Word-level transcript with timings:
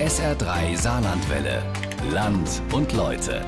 SR3 0.00 0.78
Saarlandwelle. 0.78 1.62
Land 2.10 2.62
und 2.72 2.90
Leute. 2.94 3.44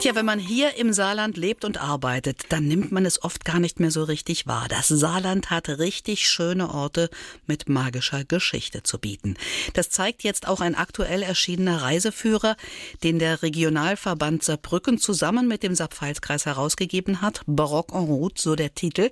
Tja, 0.00 0.14
wenn 0.14 0.24
man 0.24 0.38
hier 0.38 0.76
im 0.76 0.94
Saarland 0.94 1.36
lebt 1.36 1.66
und 1.66 1.76
arbeitet, 1.76 2.46
dann 2.48 2.66
nimmt 2.66 2.92
man 2.92 3.04
es 3.04 3.22
oft 3.22 3.44
gar 3.44 3.60
nicht 3.60 3.78
mehr 3.78 3.90
so 3.90 4.04
richtig 4.04 4.46
wahr. 4.46 4.68
Das 4.70 4.88
Saarland 4.88 5.50
hat 5.50 5.68
richtig 5.68 6.30
schöne 6.30 6.72
Orte 6.72 7.10
mit 7.46 7.68
magischer 7.68 8.24
Geschichte 8.24 8.84
zu 8.84 8.98
bieten. 8.98 9.34
Das 9.74 9.90
zeigt 9.90 10.22
jetzt 10.22 10.48
auch 10.48 10.62
ein 10.62 10.74
aktuell 10.74 11.22
erschienener 11.22 11.82
Reiseführer, 11.82 12.56
den 13.02 13.18
der 13.18 13.42
Regionalverband 13.42 14.42
Saarbrücken 14.44 14.96
zusammen 14.96 15.46
mit 15.46 15.62
dem 15.62 15.74
Saarpfalzkreis 15.74 16.46
herausgegeben 16.46 17.20
hat. 17.20 17.42
Barock 17.46 17.92
en 17.92 18.04
route, 18.04 18.40
so 18.40 18.56
der 18.56 18.74
Titel. 18.74 19.10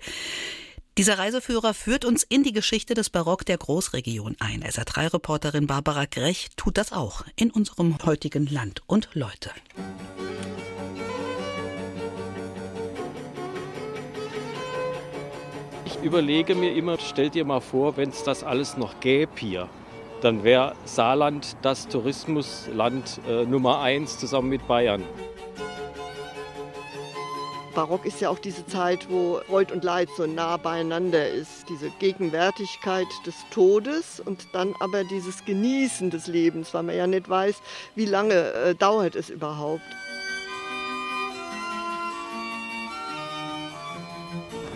Dieser 0.99 1.19
Reiseführer 1.19 1.75
führt 1.75 2.07
uns 2.07 2.23
in 2.23 2.43
die 2.43 2.55
Geschichte 2.55 2.95
des 2.95 3.11
Barock 3.11 3.45
der 3.45 3.59
Großregion 3.59 4.35
ein. 4.39 4.65
SR3-Reporterin 4.65 5.67
Barbara 5.67 6.07
Grech 6.07 6.49
tut 6.57 6.79
das 6.79 6.91
auch 6.91 7.23
in 7.37 7.51
unserem 7.51 7.99
heutigen 8.07 8.47
Land 8.47 8.81
und 8.87 9.11
Leute. 9.13 9.51
Ich 15.85 16.03
überlege 16.03 16.55
mir 16.55 16.75
immer, 16.75 16.97
stell 16.99 17.29
dir 17.29 17.45
mal 17.45 17.61
vor, 17.61 17.99
wenn 17.99 18.09
es 18.09 18.25
das 18.25 18.43
alles 18.43 18.79
noch 18.79 18.99
gäbe 19.01 19.33
hier, 19.37 19.69
dann 20.23 20.45
wäre 20.45 20.75
Saarland 20.87 21.59
das 21.61 21.89
Tourismusland 21.89 23.21
äh, 23.29 23.45
Nummer 23.45 23.81
eins 23.81 24.19
zusammen 24.19 24.49
mit 24.49 24.67
Bayern. 24.67 25.03
Barock 27.77 28.07
ist 28.07 28.23
ja 28.23 28.31
auch 28.31 28.39
diese 28.39 28.67
Zeit, 28.67 29.07
wo 29.11 29.39
Freud 29.47 29.71
und 29.71 29.85
Leid 29.85 30.09
so 30.17 30.27
nah 30.27 30.57
beieinander 30.57 31.29
ist. 31.29 31.69
Diese 31.69 31.91
Gegenwärtigkeit 31.99 33.07
des 33.27 33.35
Todes 33.51 34.19
und 34.19 34.49
dann 34.55 34.75
aber 34.81 35.05
dieses 35.05 35.45
Genießen 35.45 36.09
des 36.09 36.27
Lebens, 36.27 36.73
weil 36.73 36.85
man 36.85 36.97
ja 36.97 37.07
nicht 37.07 37.29
weiß, 37.29 37.61
wie 37.95 38.07
lange 38.07 38.33
äh, 38.33 38.75
dauert 38.75 39.15
es 39.15 39.29
überhaupt. 39.29 39.83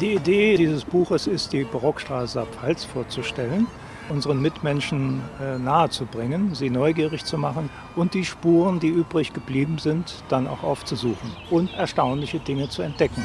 Die 0.03 0.13
Idee 0.13 0.59
dieses 0.59 0.85
Buches 0.85 1.27
ist, 1.27 1.55
die 1.55 1.65
Barockstraße 1.65 2.47
Pfalz 2.53 2.85
vorzustellen, 2.85 3.67
unseren 4.11 4.41
Mitmenschen 4.43 5.23
äh, 5.41 5.59
nahezubringen, 5.59 6.55
sie 6.55 6.71
neugierig 6.71 7.25
zu 7.25 7.39
machen 7.39 7.71
und 7.97 8.15
die 8.15 8.25
Spuren, 8.25 8.81
die 8.81 8.89
übrig 8.89 9.33
geblieben 9.33 9.79
sind, 9.79 10.23
dann 10.29 10.47
auch 10.47 10.63
aufzusuchen 10.63 11.31
und 11.51 11.73
erstaunliche 11.75 12.41
Dinge 12.41 12.69
zu 12.69 12.83
entdecken. 12.83 13.25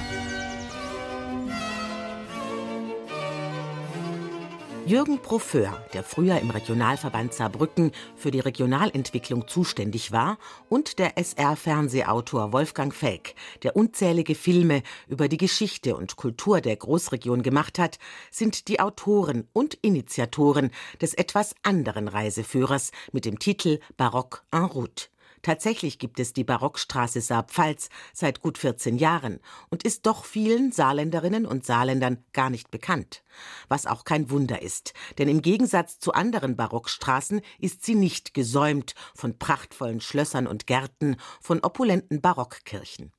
Jürgen 4.86 5.20
Profeur, 5.20 5.84
der 5.94 6.04
früher 6.04 6.40
im 6.40 6.52
Regionalverband 6.52 7.34
Saarbrücken 7.34 7.92
für 8.16 8.30
die 8.30 8.40
Regionalentwicklung 8.40 9.48
zuständig 9.48 10.12
war, 10.12 10.38
und 10.70 11.00
der 11.00 11.18
SR-Fernsehautor 11.18 12.54
Wolfgang 12.54 12.94
Felk, 12.94 13.34
der 13.64 13.76
unzählige 13.76 14.36
Filme 14.36 14.84
über 15.08 15.28
die 15.28 15.38
Geschichte 15.38 15.96
und 15.96 16.18
Kultur 16.18 16.62
der 16.62 16.76
Großregion 16.76 17.42
gemacht 17.42 17.80
hat, 17.80 17.98
sind 18.30 18.68
die 18.68 18.80
Autoren 18.80 19.48
und 19.54 19.74
Initiatoren 19.82 20.70
des 21.02 21.16
etwas 21.16 21.56
anderen 21.64 22.08
Reiseführers 22.08 22.92
mit 23.12 23.26
dem 23.26 23.40
Titel 23.40 23.80
Barock 23.98 24.44
en 24.52 24.66
route. 24.66 25.08
Tatsächlich 25.46 26.00
gibt 26.00 26.20
es 26.20 26.34
die 26.34 26.44
Barockstraße 26.44 27.22
Saarpfalz 27.22 27.90
seit 28.14 28.42
gut 28.42 28.58
14 28.58 28.98
Jahren 28.98 29.40
und 29.70 29.84
ist 29.84 30.08
doch 30.08 30.26
vielen 30.26 30.72
Saarländerinnen 30.72 31.46
und 31.46 31.64
Saarländern 31.64 32.26
gar 32.34 32.50
nicht 32.50 32.72
bekannt. 32.72 33.24
Was 33.68 33.86
auch 33.86 34.06
kein 34.06 34.32
Wunder 34.32 34.64
ist, 34.64 34.96
denn 35.20 35.30
im 35.30 35.44
Gegensatz 35.44 36.00
zu 36.00 36.14
anderen 36.14 36.56
Barockstraßen 36.56 37.42
ist 37.60 37.86
sie 37.86 37.94
nicht 37.94 38.34
gesäumt 38.34 38.96
von 39.14 39.38
prachtvollen 39.38 40.02
Schlössern 40.02 40.48
und 40.48 40.66
Gärten, 40.66 41.18
von 41.40 41.60
opulenten 41.60 42.22
Barockkirchen. 42.22 43.12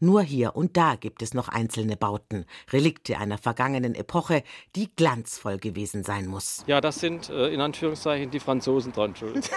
Nur 0.00 0.22
hier 0.22 0.56
und 0.56 0.76
da 0.76 0.96
gibt 0.96 1.22
es 1.22 1.34
noch 1.34 1.48
einzelne 1.48 1.96
Bauten, 1.96 2.46
Relikte 2.72 3.18
einer 3.18 3.38
vergangenen 3.38 3.94
Epoche, 3.94 4.42
die 4.76 4.88
glanzvoll 4.94 5.58
gewesen 5.58 6.04
sein 6.04 6.26
muss. 6.26 6.64
Ja, 6.66 6.80
das 6.80 7.00
sind 7.00 7.30
äh, 7.30 7.48
in 7.48 7.60
Anführungszeichen 7.60 8.30
die 8.30 8.40
Franzosen 8.40 8.92
dran 8.92 9.14
schuld. 9.16 9.50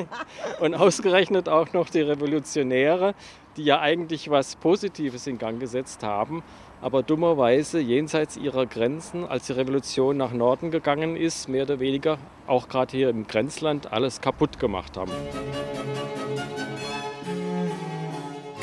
und 0.60 0.74
ausgerechnet 0.74 1.48
auch 1.48 1.72
noch 1.72 1.90
die 1.90 2.00
Revolutionäre, 2.00 3.14
die 3.56 3.64
ja 3.64 3.80
eigentlich 3.80 4.30
was 4.30 4.56
Positives 4.56 5.26
in 5.26 5.38
Gang 5.38 5.60
gesetzt 5.60 6.02
haben, 6.02 6.42
aber 6.80 7.02
dummerweise 7.02 7.80
jenseits 7.80 8.36
ihrer 8.36 8.66
Grenzen, 8.66 9.24
als 9.24 9.46
die 9.46 9.52
Revolution 9.52 10.16
nach 10.16 10.32
Norden 10.32 10.70
gegangen 10.70 11.16
ist, 11.16 11.48
mehr 11.48 11.62
oder 11.62 11.80
weniger 11.80 12.18
auch 12.46 12.68
gerade 12.68 12.96
hier 12.96 13.08
im 13.08 13.26
Grenzland 13.26 13.92
alles 13.92 14.20
kaputt 14.20 14.58
gemacht 14.58 14.96
haben. 14.96 15.12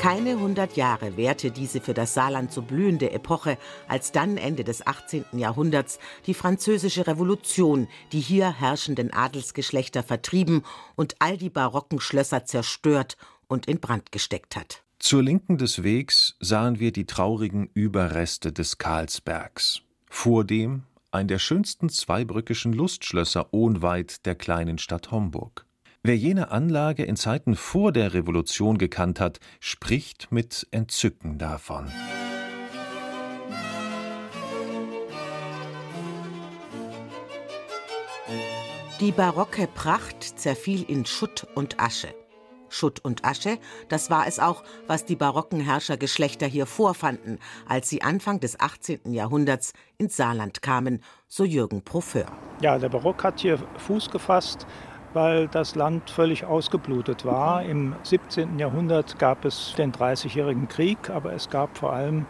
Keine 0.02 0.40
hundert 0.40 0.78
Jahre 0.78 1.16
währte 1.16 1.52
diese 1.52 1.80
für 1.80 1.94
das 1.94 2.16
Saarland 2.16 2.52
so 2.52 2.64
blühende 2.64 3.12
Epoche, 3.12 3.60
als 3.88 4.12
dann 4.12 4.38
Ende 4.38 4.64
des 4.64 4.88
18. 4.88 5.26
Jahrhunderts 5.34 6.00
die 6.26 6.34
französische 6.34 7.06
Revolution 7.06 7.88
die 8.12 8.20
hier 8.20 8.52
herrschenden 8.52 9.14
Adelsgeschlechter 9.14 10.02
vertrieben 10.02 10.64
und 10.96 11.18
all 11.20 11.38
die 11.38 11.52
barocken 11.52 12.00
Schlösser 12.00 12.46
zerstört 12.46 13.16
und 13.48 13.68
in 13.68 13.80
Brand 13.80 14.12
gesteckt 14.12 14.56
hat. 14.56 14.82
Zur 14.98 15.22
Linken 15.22 15.60
des 15.60 15.84
Wegs 15.84 16.36
sahen 16.40 16.80
wir 16.80 16.92
die 16.92 17.06
traurigen 17.06 17.70
Überreste 17.76 18.52
des 18.52 18.80
Karlsbergs. 18.80 19.84
Vor 20.10 20.46
dem 20.46 20.82
ein 21.12 21.28
der 21.28 21.38
schönsten 21.38 21.90
zweibrückischen 21.90 22.74
Lustschlösser 22.74 23.54
ohnweit 23.54 24.26
der 24.26 24.34
kleinen 24.34 24.80
Stadt 24.80 25.12
Homburg. 25.12 25.68
Wer 26.04 26.18
jene 26.18 26.50
Anlage 26.50 27.04
in 27.04 27.16
Zeiten 27.16 27.56
vor 27.56 27.92
der 27.92 28.16
Revolution 28.16 28.80
gekannt 28.80 29.20
hat, 29.20 29.40
spricht 29.60 30.32
mit 30.32 30.66
Entzücken 30.72 31.38
davon. 31.38 31.92
Die 39.00 39.12
barocke 39.12 39.68
Pracht 39.68 40.24
zerfiel 40.24 40.84
in 40.90 41.06
Schutt 41.06 41.46
und 41.54 41.80
Asche. 41.80 42.16
Schutt 42.70 43.04
und 43.06 43.24
Asche, 43.24 43.60
das 43.88 44.10
war 44.10 44.26
es 44.26 44.40
auch, 44.40 44.64
was 44.88 45.06
die 45.06 45.16
barocken 45.16 45.60
Herrschergeschlechter 45.60 46.48
hier 46.48 46.66
vorfanden, 46.66 47.38
als 47.68 47.90
sie 47.90 48.02
Anfang 48.02 48.40
des 48.40 48.60
18. 48.60 49.14
Jahrhunderts 49.14 49.74
ins 50.00 50.18
Saarland 50.18 50.64
kamen, 50.64 51.04
so 51.28 51.44
Jürgen 51.44 51.84
Profeur. 51.84 52.26
Ja, 52.62 52.80
der 52.80 52.90
Barock 52.90 53.24
hat 53.24 53.42
hier 53.42 53.60
Fuß 53.78 54.10
gefasst 54.10 54.66
weil 55.14 55.48
das 55.48 55.76
Land 55.76 56.10
völlig 56.10 56.46
ausgeblutet 56.46 57.26
war. 57.26 57.64
Im 57.64 57.96
17. 58.04 58.60
Jahrhundert 58.60 59.20
gab 59.20 59.46
es 59.46 59.74
den 59.78 59.92
Dreißigjährigen 59.92 60.68
Krieg, 60.68 61.10
aber 61.10 61.34
es 61.34 61.50
gab 61.50 61.78
vor 61.78 61.94
allem 61.94 62.26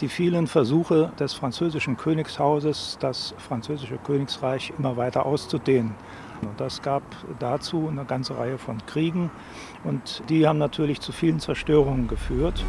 die 0.00 0.08
vielen 0.08 0.46
Versuche 0.46 1.12
des 1.18 1.34
französischen 1.34 1.96
Königshauses, 1.96 2.96
das 3.00 3.34
französische 3.38 3.98
Königsreich 3.98 4.72
immer 4.78 4.96
weiter 4.96 5.26
auszudehnen. 5.26 5.94
Und 6.42 6.58
das 6.58 6.80
gab 6.80 7.02
dazu 7.38 7.88
eine 7.90 8.04
ganze 8.06 8.38
Reihe 8.38 8.56
von 8.56 8.84
Kriegen 8.86 9.30
und 9.84 10.22
die 10.30 10.46
haben 10.46 10.58
natürlich 10.58 11.00
zu 11.00 11.12
vielen 11.12 11.38
Zerstörungen 11.38 12.08
geführt. 12.08 12.64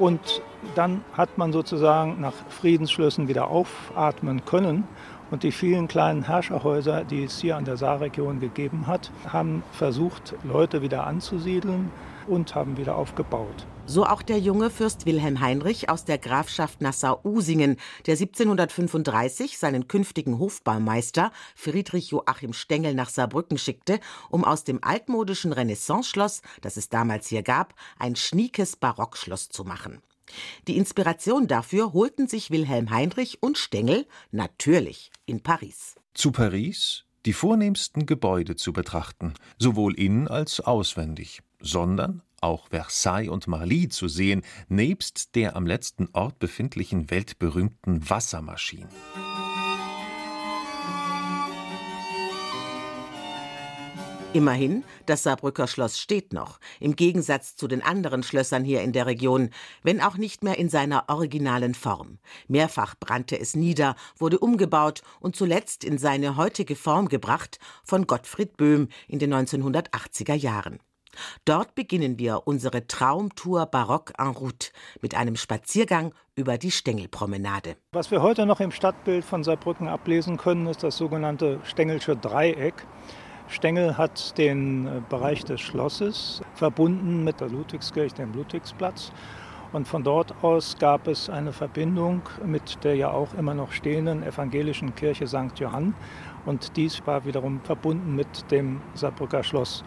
Und 0.00 0.40
dann 0.74 1.04
hat 1.12 1.36
man 1.36 1.52
sozusagen 1.52 2.22
nach 2.22 2.32
Friedensschlüssen 2.48 3.28
wieder 3.28 3.48
aufatmen 3.48 4.46
können. 4.46 4.88
Und 5.30 5.42
die 5.42 5.52
vielen 5.52 5.88
kleinen 5.88 6.22
Herrscherhäuser, 6.22 7.04
die 7.04 7.24
es 7.24 7.38
hier 7.38 7.56
an 7.56 7.66
der 7.66 7.76
Saarregion 7.76 8.40
gegeben 8.40 8.86
hat, 8.86 9.12
haben 9.28 9.62
versucht, 9.72 10.34
Leute 10.42 10.80
wieder 10.80 11.06
anzusiedeln 11.06 11.92
und 12.26 12.54
haben 12.54 12.78
wieder 12.78 12.96
aufgebaut. 12.96 13.66
So 13.86 14.06
auch 14.06 14.22
der 14.22 14.38
junge 14.38 14.70
Fürst 14.70 15.06
Wilhelm 15.06 15.40
Heinrich 15.40 15.88
aus 15.88 16.04
der 16.04 16.18
Grafschaft 16.18 16.80
Nassau-Usingen, 16.80 17.76
der 18.06 18.14
1735 18.14 19.58
seinen 19.58 19.88
künftigen 19.88 20.38
Hofbaumeister 20.38 21.32
Friedrich 21.56 22.10
Joachim 22.10 22.52
Stengel 22.52 22.94
nach 22.94 23.08
Saarbrücken 23.08 23.58
schickte, 23.58 23.98
um 24.30 24.44
aus 24.44 24.64
dem 24.64 24.82
altmodischen 24.82 25.52
Renaissanceschloss, 25.52 26.42
das 26.60 26.76
es 26.76 26.88
damals 26.88 27.28
hier 27.28 27.42
gab, 27.42 27.74
ein 27.98 28.14
schniekes 28.14 28.76
Barockschloss 28.76 29.48
zu 29.48 29.64
machen. 29.64 30.02
Die 30.68 30.76
Inspiration 30.76 31.48
dafür 31.48 31.92
holten 31.92 32.28
sich 32.28 32.50
Wilhelm 32.50 32.90
Heinrich 32.90 33.42
und 33.42 33.58
Stengel 33.58 34.06
natürlich 34.30 35.10
in 35.26 35.42
Paris. 35.42 35.96
Zu 36.14 36.30
Paris 36.30 37.04
die 37.26 37.32
vornehmsten 37.32 38.06
Gebäude 38.06 38.56
zu 38.56 38.72
betrachten, 38.72 39.34
sowohl 39.58 39.94
innen 39.94 40.28
als 40.28 40.60
auswendig, 40.60 41.42
sondern 41.60 42.22
auch 42.40 42.68
Versailles 42.68 43.28
und 43.28 43.46
Marly 43.46 43.88
zu 43.88 44.08
sehen, 44.08 44.42
nebst 44.68 45.34
der 45.34 45.56
am 45.56 45.66
letzten 45.66 46.08
Ort 46.12 46.38
befindlichen 46.38 47.10
weltberühmten 47.10 48.08
Wassermaschine. 48.08 48.88
Immerhin, 54.32 54.84
das 55.06 55.24
Saarbrücker 55.24 55.66
Schloss 55.66 55.98
steht 55.98 56.32
noch, 56.32 56.60
im 56.78 56.94
Gegensatz 56.94 57.56
zu 57.56 57.66
den 57.66 57.82
anderen 57.82 58.22
Schlössern 58.22 58.62
hier 58.62 58.80
in 58.80 58.92
der 58.92 59.06
Region, 59.06 59.50
wenn 59.82 60.00
auch 60.00 60.16
nicht 60.16 60.44
mehr 60.44 60.56
in 60.56 60.68
seiner 60.68 61.08
originalen 61.08 61.74
Form. 61.74 62.18
Mehrfach 62.46 62.94
brannte 62.94 63.40
es 63.40 63.56
nieder, 63.56 63.96
wurde 64.16 64.38
umgebaut 64.38 65.02
und 65.18 65.34
zuletzt 65.34 65.82
in 65.82 65.98
seine 65.98 66.36
heutige 66.36 66.76
Form 66.76 67.08
gebracht 67.08 67.58
von 67.82 68.06
Gottfried 68.06 68.56
Böhm 68.56 68.86
in 69.08 69.18
den 69.18 69.34
1980er 69.34 70.34
Jahren. 70.34 70.78
Dort 71.44 71.74
beginnen 71.74 72.18
wir 72.18 72.42
unsere 72.46 72.86
Traumtour 72.86 73.66
Barock 73.66 74.12
en 74.18 74.28
route 74.28 74.70
mit 75.00 75.14
einem 75.14 75.36
Spaziergang 75.36 76.14
über 76.34 76.58
die 76.58 76.70
Stängelpromenade. 76.70 77.76
Was 77.92 78.10
wir 78.10 78.22
heute 78.22 78.46
noch 78.46 78.60
im 78.60 78.70
Stadtbild 78.70 79.24
von 79.24 79.44
Saarbrücken 79.44 79.88
ablesen 79.88 80.36
können, 80.36 80.66
ist 80.66 80.82
das 80.82 80.96
sogenannte 80.96 81.60
Stengelsche 81.64 82.16
Dreieck. 82.16 82.86
Stengel 83.48 83.98
hat 83.98 84.38
den 84.38 84.86
äh, 84.86 85.02
Bereich 85.08 85.44
des 85.44 85.60
Schlosses 85.60 86.40
verbunden 86.54 87.24
mit 87.24 87.40
der 87.40 87.48
Ludwigskirche, 87.48 88.14
dem 88.14 88.32
Ludwigsplatz. 88.32 89.12
Und 89.72 89.86
von 89.86 90.02
dort 90.02 90.34
aus 90.42 90.76
gab 90.78 91.06
es 91.06 91.30
eine 91.30 91.52
Verbindung 91.52 92.22
mit 92.44 92.82
der 92.82 92.96
ja 92.96 93.10
auch 93.10 93.34
immer 93.34 93.54
noch 93.54 93.70
stehenden 93.70 94.22
evangelischen 94.22 94.94
Kirche 94.94 95.28
St. 95.28 95.58
Johann. 95.58 95.94
Und 96.44 96.76
dies 96.76 97.06
war 97.06 97.24
wiederum 97.24 97.60
verbunden 97.62 98.16
mit 98.16 98.50
dem 98.50 98.80
Saarbrücker 98.94 99.44
Schloss. 99.44 99.84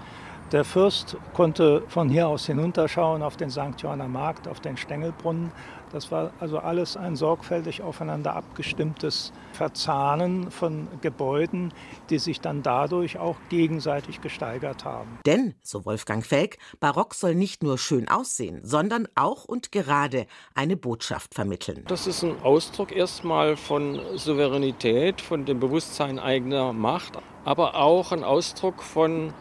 Der 0.51 0.63
Fürst 0.63 1.17
konnte 1.33 1.83
von 1.87 2.09
hier 2.09 2.27
aus 2.27 2.45
hinunterschauen 2.45 3.23
auf 3.23 3.37
den 3.37 3.49
St. 3.49 3.79
Johanner 3.79 4.07
Markt, 4.07 4.47
auf 4.47 4.59
den 4.59 4.77
Stängelbrunnen. 4.77 5.51
Das 5.91 6.11
war 6.11 6.31
also 6.39 6.59
alles 6.59 6.97
ein 6.97 7.15
sorgfältig 7.15 7.81
aufeinander 7.81 8.35
abgestimmtes 8.35 9.31
Verzahnen 9.53 10.49
von 10.51 10.87
Gebäuden, 11.01 11.71
die 12.09 12.17
sich 12.17 12.41
dann 12.41 12.63
dadurch 12.63 13.19
auch 13.19 13.35
gegenseitig 13.49 14.21
gesteigert 14.21 14.85
haben. 14.85 15.19
Denn, 15.25 15.53
so 15.61 15.85
Wolfgang 15.85 16.25
Felk, 16.25 16.57
Barock 16.79 17.13
soll 17.13 17.35
nicht 17.35 17.61
nur 17.61 17.77
schön 17.77 18.07
aussehen, 18.07 18.61
sondern 18.63 19.07
auch 19.15 19.45
und 19.45 19.71
gerade 19.71 20.25
eine 20.55 20.77
Botschaft 20.77 21.35
vermitteln. 21.35 21.83
Das 21.87 22.07
ist 22.07 22.23
ein 22.23 22.41
Ausdruck 22.41 22.91
erstmal 22.91 23.55
von 23.55 23.99
Souveränität, 24.15 25.21
von 25.21 25.45
dem 25.45 25.59
Bewusstsein 25.59 26.17
eigener 26.17 26.73
Macht, 26.73 27.19
aber 27.45 27.75
auch 27.75 28.11
ein 28.11 28.23
Ausdruck 28.23 28.81
von 28.81 29.33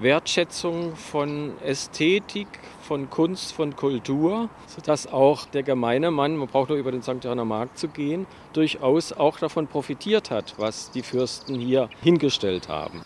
Wertschätzung 0.00 0.94
von 0.94 1.52
Ästhetik, 1.62 2.48
von 2.82 3.08
Kunst, 3.08 3.52
von 3.52 3.74
Kultur, 3.74 4.48
sodass 4.66 5.06
auch 5.06 5.46
der 5.46 5.62
gemeine 5.62 6.10
Mann, 6.10 6.36
man 6.36 6.48
braucht 6.48 6.68
nur 6.68 6.78
über 6.78 6.92
den 6.92 7.02
St. 7.02 7.22
Johanner 7.22 7.44
Markt 7.44 7.78
zu 7.78 7.88
gehen, 7.88 8.26
durchaus 8.52 9.12
auch 9.12 9.38
davon 9.38 9.66
profitiert 9.66 10.30
hat, 10.30 10.54
was 10.58 10.90
die 10.90 11.02
Fürsten 11.02 11.58
hier 11.58 11.88
hingestellt 12.02 12.68
haben. 12.68 13.02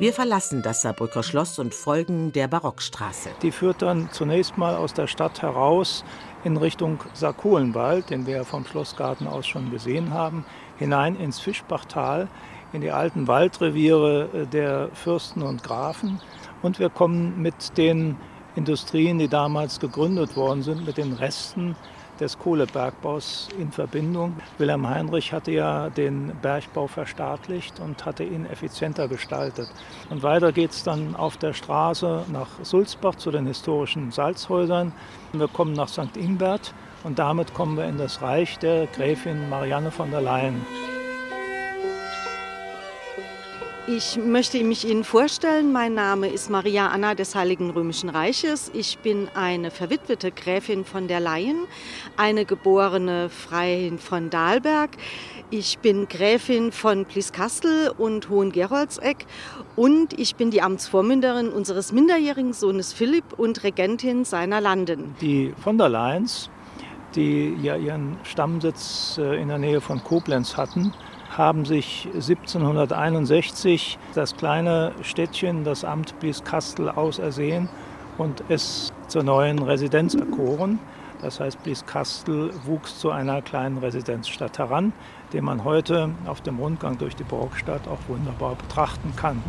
Wir 0.00 0.14
verlassen 0.14 0.62
das 0.62 0.80
Saarbrücker 0.80 1.22
Schloss 1.22 1.58
und 1.58 1.74
folgen 1.74 2.32
der 2.32 2.48
Barockstraße. 2.48 3.32
Die 3.42 3.50
führt 3.50 3.82
dann 3.82 4.08
zunächst 4.10 4.56
mal 4.56 4.74
aus 4.74 4.94
der 4.94 5.06
Stadt 5.06 5.42
heraus 5.42 6.04
in 6.42 6.56
Richtung 6.56 7.04
Saarkohlenwald, 7.12 8.08
den 8.08 8.26
wir 8.26 8.46
vom 8.46 8.64
Schlossgarten 8.64 9.26
aus 9.26 9.46
schon 9.46 9.70
gesehen 9.70 10.14
haben, 10.14 10.46
hinein 10.80 11.14
ins 11.14 11.38
Fischbachtal, 11.38 12.26
in 12.72 12.80
die 12.80 12.90
alten 12.90 13.28
Waldreviere 13.28 14.28
äh, 14.32 14.46
der 14.46 14.88
Fürsten 14.94 15.42
und 15.42 15.62
Grafen. 15.62 16.20
Und 16.62 16.80
wir 16.80 16.90
kommen 16.90 17.40
mit 17.40 17.78
den 17.78 18.16
Industrien, 18.56 19.18
die 19.18 19.28
damals 19.28 19.78
gegründet 19.78 20.36
worden 20.36 20.62
sind, 20.62 20.84
mit 20.84 20.96
den 20.96 21.12
Resten 21.12 21.76
des 22.18 22.38
Kohlebergbaus 22.38 23.48
in 23.58 23.72
Verbindung. 23.72 24.36
Wilhelm 24.58 24.88
Heinrich 24.88 25.32
hatte 25.32 25.52
ja 25.52 25.88
den 25.88 26.32
Bergbau 26.42 26.86
verstaatlicht 26.86 27.80
und 27.80 28.04
hatte 28.04 28.24
ihn 28.24 28.44
effizienter 28.46 29.08
gestaltet. 29.08 29.68
Und 30.10 30.22
weiter 30.22 30.52
geht 30.52 30.72
es 30.72 30.82
dann 30.82 31.16
auf 31.16 31.38
der 31.38 31.54
Straße 31.54 32.24
nach 32.30 32.48
Sulzbach 32.62 33.14
zu 33.14 33.30
den 33.30 33.46
historischen 33.46 34.10
Salzhäusern. 34.10 34.92
Wir 35.32 35.48
kommen 35.48 35.72
nach 35.72 35.88
St. 35.88 36.16
Ingbert 36.16 36.74
und 37.04 37.18
damit 37.18 37.54
kommen 37.54 37.76
wir 37.76 37.84
in 37.86 37.98
das 37.98 38.22
Reich 38.22 38.58
der 38.58 38.86
Gräfin 38.86 39.48
Marianne 39.48 39.90
von 39.90 40.10
der 40.10 40.20
Leyen. 40.20 40.64
Ich 43.86 44.16
möchte 44.16 44.62
mich 44.62 44.88
Ihnen 44.88 45.02
vorstellen. 45.02 45.72
Mein 45.72 45.94
Name 45.94 46.28
ist 46.28 46.48
Maria 46.48 46.88
Anna 46.88 47.16
des 47.16 47.34
Heiligen 47.34 47.70
Römischen 47.70 48.08
Reiches. 48.08 48.70
Ich 48.72 48.98
bin 48.98 49.28
eine 49.34 49.72
verwitwete 49.72 50.30
Gräfin 50.30 50.84
von 50.84 51.08
der 51.08 51.18
Leyen, 51.18 51.64
eine 52.16 52.44
geborene 52.44 53.30
Freiin 53.30 53.98
von 53.98 54.30
Dahlberg. 54.30 54.90
Ich 55.50 55.80
bin 55.80 56.06
Gräfin 56.06 56.70
von 56.70 57.04
Pliskastel 57.04 57.92
und 57.98 58.28
Hohengeroldseck 58.28 59.26
und 59.74 60.16
ich 60.16 60.36
bin 60.36 60.52
die 60.52 60.62
Amtsvormünderin 60.62 61.48
unseres 61.48 61.90
minderjährigen 61.90 62.52
Sohnes 62.52 62.92
Philipp 62.92 63.32
und 63.36 63.64
Regentin 63.64 64.24
seiner 64.24 64.60
Landen. 64.60 65.16
Die 65.20 65.52
von 65.60 65.78
der 65.78 65.88
Leyens 65.88 66.48
die 67.14 67.56
ja 67.62 67.76
ihren 67.76 68.16
Stammsitz 68.24 69.18
äh, 69.18 69.40
in 69.40 69.48
der 69.48 69.58
Nähe 69.58 69.80
von 69.80 70.02
Koblenz 70.02 70.56
hatten, 70.56 70.92
haben 71.36 71.64
sich 71.64 72.08
1761 72.12 73.98
das 74.14 74.36
kleine 74.36 74.92
Städtchen, 75.02 75.64
das 75.64 75.84
Amt 75.84 76.18
Blieskastel, 76.20 76.88
ausersehen 76.88 77.68
und 78.18 78.42
es 78.48 78.92
zur 79.08 79.22
neuen 79.22 79.60
Residenz 79.60 80.14
erkoren. 80.14 80.78
Das 81.22 81.38
heißt, 81.38 81.62
Blieskastel 81.62 82.50
wuchs 82.64 82.98
zu 82.98 83.10
einer 83.10 83.42
kleinen 83.42 83.78
Residenzstadt 83.78 84.58
heran, 84.58 84.92
den 85.32 85.44
man 85.44 85.64
heute 85.64 86.10
auf 86.26 86.40
dem 86.40 86.58
Rundgang 86.58 86.98
durch 86.98 87.14
die 87.14 87.24
Burgstadt 87.24 87.86
auch 87.88 87.98
wunderbar 88.08 88.56
betrachten 88.56 89.12
kann. 89.16 89.42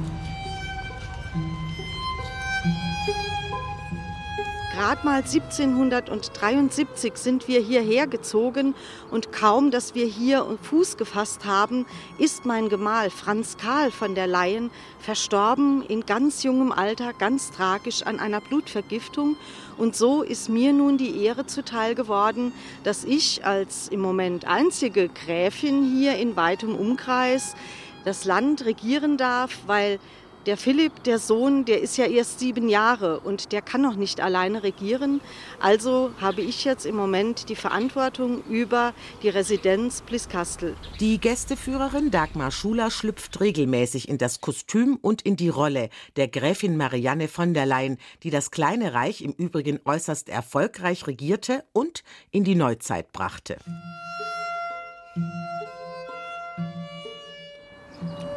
Gerade 4.82 5.06
mal 5.06 5.22
1773 5.22 7.16
sind 7.16 7.48
wir 7.48 7.60
hierher 7.60 8.08
gezogen 8.08 8.74
und 9.12 9.32
kaum, 9.32 9.70
dass 9.70 9.94
wir 9.94 10.08
hier 10.08 10.44
Fuß 10.64 10.98
gefasst 10.98 11.46
haben, 11.46 11.86
ist 12.18 12.48
mein 12.48 12.68
Gemahl 12.68 13.12
Franz 13.12 13.58
Karl 13.58 13.92
von 13.92 14.16
der 14.16 14.26
Leyen 14.26 14.72
verstorben 14.98 15.84
in 15.84 16.08
ganz 16.08 16.42
jungem 16.42 16.72
Alter, 16.72 17.14
ganz 17.14 17.52
tragisch 17.52 18.02
an 18.02 18.20
einer 18.20 18.42
Blutvergiftung. 18.42 19.36
Und 19.78 19.96
so 19.96 20.24
ist 20.24 20.50
mir 20.50 20.74
nun 20.74 20.98
die 20.98 21.24
Ehre 21.26 21.46
zuteil 21.46 21.94
geworden, 21.94 22.52
dass 22.84 23.04
ich 23.04 23.46
als 23.46 23.88
im 23.88 24.00
Moment 24.00 24.46
einzige 24.46 25.10
Gräfin 25.10 25.96
hier 25.96 26.16
in 26.18 26.36
weitem 26.36 26.74
Umkreis 26.74 27.56
das 28.04 28.26
Land 28.26 28.66
regieren 28.66 29.18
darf, 29.18 29.60
weil 29.68 30.00
der 30.46 30.58
Philipp, 30.58 31.04
der 31.04 31.20
Sohn, 31.20 31.66
der 31.66 31.82
ist 31.82 31.98
ja 31.98 32.06
erst 32.06 32.40
sieben 32.40 32.68
Jahre 32.70 33.20
und 33.20 33.52
der 33.52 33.62
kann 33.62 33.82
noch 33.82 33.96
nicht 33.96 34.22
alleine 34.22 34.64
regieren. 34.64 35.22
Also 35.60 36.12
habe 36.20 36.42
ich 36.42 36.66
jetzt 36.66 36.86
im 36.86 36.96
Moment 36.96 37.50
die 37.50 37.56
Verantwortung 37.56 38.44
über 38.50 38.94
die 39.24 39.30
Residenz 39.30 40.02
Bliskastel. 40.02 40.76
Die 41.00 41.20
Gästeführerin 41.20 42.12
Dagmar 42.12 42.52
Schuler 42.52 42.90
schlüpft 42.92 43.40
regelmäßig 43.40 44.10
in 44.10 44.18
das 44.18 44.42
Kostüm 44.42 44.98
und 45.02 45.22
in 45.22 45.36
die 45.36 45.50
Rolle 45.50 45.90
der 46.16 46.28
Gräfin 46.28 46.78
Marianne 46.78 47.28
von 47.28 47.54
der 47.54 47.66
Leyen, 47.66 47.98
die 48.24 48.30
das 48.30 48.52
kleine 48.52 48.94
Reich 48.94 49.22
im 49.22 49.32
Übrigen 49.32 49.80
äußerst 49.86 50.30
erfolgreich 50.30 51.08
regierte 51.08 51.64
und 51.74 52.04
in 52.32 52.44
die 52.44 52.56
Neuzeit 52.56 53.12
brachte. 53.12 53.58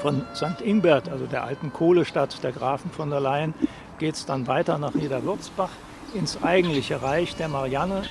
Von 0.05 0.21
St. 0.35 0.61
Ingbert, 0.61 1.09
also 1.09 1.25
der 1.25 1.45
alten 1.45 1.73
Kohlestadt 1.73 2.45
der 2.45 2.53
Grafen 2.53 2.91
von 2.91 3.09
der 3.09 3.21
Leyen, 3.21 3.55
geht 3.99 4.17
es 4.17 4.27
dann 4.27 4.47
weiter 4.47 4.77
nach 4.77 4.93
Niederwürzbach 4.93 5.71
ins 6.13 6.43
eigentliche 6.43 7.01
Reich 7.01 7.37
der 7.37 7.49
Marianne. 7.49 8.03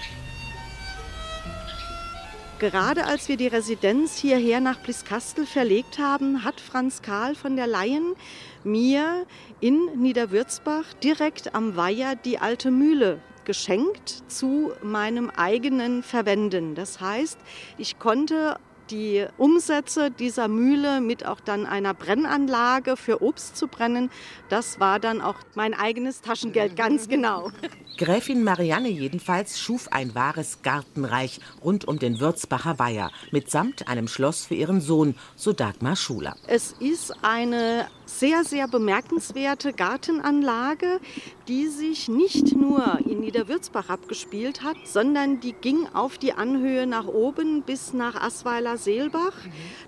Gerade 2.58 3.06
als 3.06 3.30
wir 3.30 3.38
die 3.38 3.46
Residenz 3.46 4.18
hierher 4.18 4.60
nach 4.60 4.80
Blieskastel 4.80 5.46
verlegt 5.46 6.00
haben, 6.00 6.44
hat 6.44 6.60
Franz 6.60 7.04
Karl 7.04 7.36
von 7.36 7.56
der 7.56 7.68
Leyen 7.68 8.16
mir 8.64 9.28
in 9.60 9.78
Niederwürzbach 9.96 10.96
direkt 11.04 11.54
am 11.54 11.76
Weiher 11.76 12.16
die 12.16 12.40
alte 12.40 12.72
Mühle 12.72 13.20
geschenkt 13.46 14.24
zu 14.32 14.72
meinem 14.82 15.30
eigenen 15.30 16.02
Verwenden. 16.02 16.74
Das 16.74 17.02
heißt, 17.02 17.38
ich 17.78 18.00
konnte 18.00 18.58
die 18.90 19.26
Umsätze 19.38 20.12
dieser 20.12 20.48
Mühle 20.48 21.02
mit 21.02 21.26
auch 21.26 21.40
dann 21.40 21.66
einer 21.66 21.94
Brennanlage 21.94 22.98
für 22.98 23.22
Obst 23.22 23.58
zu 23.58 23.68
brennen, 23.68 24.10
das 24.50 24.80
war 24.80 25.00
dann 25.00 25.22
auch 25.22 25.36
mein 25.56 25.74
eigenes 25.74 26.22
Taschengeld, 26.22 26.76
ganz 26.76 27.08
genau. 27.10 27.52
Gräfin 27.98 28.44
Marianne 28.44 28.90
jedenfalls 28.90 29.60
schuf 29.60 29.88
ein 29.92 30.16
wahres 30.16 30.64
Gartenreich 30.64 31.40
rund 31.64 31.88
um 31.88 32.00
den 32.00 32.20
Würzbacher 32.20 32.80
Weiher, 32.80 33.12
mitsamt 33.32 33.88
einem 33.88 34.08
Schloss 34.08 34.46
für 34.46 34.56
ihren 34.56 34.82
Sohn, 34.82 35.16
so 35.36 35.54
Dagmar 35.54 35.96
Schuler. 35.96 36.36
Es 36.48 36.74
ist 36.80 37.14
eine 37.24 37.88
sehr, 38.06 38.44
sehr 38.44 38.68
bemerkenswerte 38.68 39.74
Gartenanlage, 39.74 41.00
die 41.48 41.68
sich 41.68 42.08
nicht 42.08 42.56
nur 42.56 43.00
in 43.06 43.20
Niederwürzbach 43.20 43.90
abgespielt 43.90 44.64
hat, 44.64 44.78
sondern 44.86 45.40
die 45.40 45.54
ging 45.54 45.88
auf 45.94 46.18
die 46.18 46.34
Anhöhe 46.34 46.88
nach 46.88 47.08
oben 47.08 47.62
bis 47.62 47.94
nach 47.94 48.16
Asweiler-Seelbach. 48.16 49.36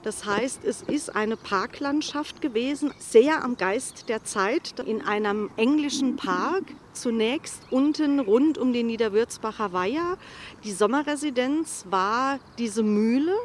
Das 0.04 0.26
heißt, 0.26 0.64
es 0.64 0.84
ist 0.84 1.16
eine 1.16 1.38
Parklandschaft 1.38 2.42
gewesen, 2.42 2.94
sehr 3.00 3.44
am 3.44 3.58
Geist 3.58 4.10
der 4.10 4.24
Zeit, 4.24 4.76
in 4.86 5.02
einem 5.02 5.50
englischen 5.58 6.18
Park. 6.18 6.64
Zunächst 6.96 7.62
unten 7.72 8.20
rund 8.20 8.58
um 8.58 8.74
den 8.74 8.88
Niederwürzbacher 8.88 9.74
Weiher. 9.74 10.18
Die 10.64 10.72
Sommerresidenz 10.72 11.86
war 11.90 12.40
diese 12.58 12.84
Mühle, 12.84 13.36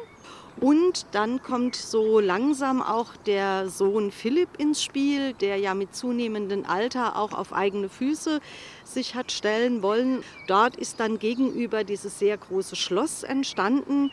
und 0.59 1.07
dann 1.11 1.41
kommt 1.41 1.75
so 1.75 2.19
langsam 2.19 2.83
auch 2.83 3.15
der 3.25 3.69
Sohn 3.69 4.11
Philipp 4.11 4.49
ins 4.59 4.83
Spiel, 4.83 5.33
der 5.33 5.57
ja 5.57 5.73
mit 5.73 5.95
zunehmendem 5.95 6.65
Alter 6.67 7.17
auch 7.17 7.33
auf 7.33 7.51
eigene 7.51 7.89
Füße 7.89 8.41
sich 8.83 9.15
hat 9.15 9.31
stellen 9.31 9.81
wollen. 9.81 10.23
Dort 10.47 10.75
ist 10.75 10.99
dann 10.99 11.17
gegenüber 11.17 11.83
dieses 11.83 12.19
sehr 12.19 12.37
große 12.37 12.75
Schloss 12.75 13.23
entstanden, 13.23 14.11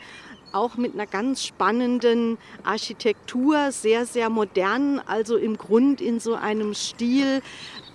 auch 0.51 0.75
mit 0.77 0.95
einer 0.95 1.05
ganz 1.05 1.45
spannenden 1.45 2.39
Architektur, 2.63 3.71
sehr, 3.71 4.07
sehr 4.07 4.31
modern, 4.31 4.99
also 5.05 5.37
im 5.37 5.57
Grund 5.57 6.01
in 6.01 6.19
so 6.19 6.33
einem 6.33 6.73
Stil 6.73 7.43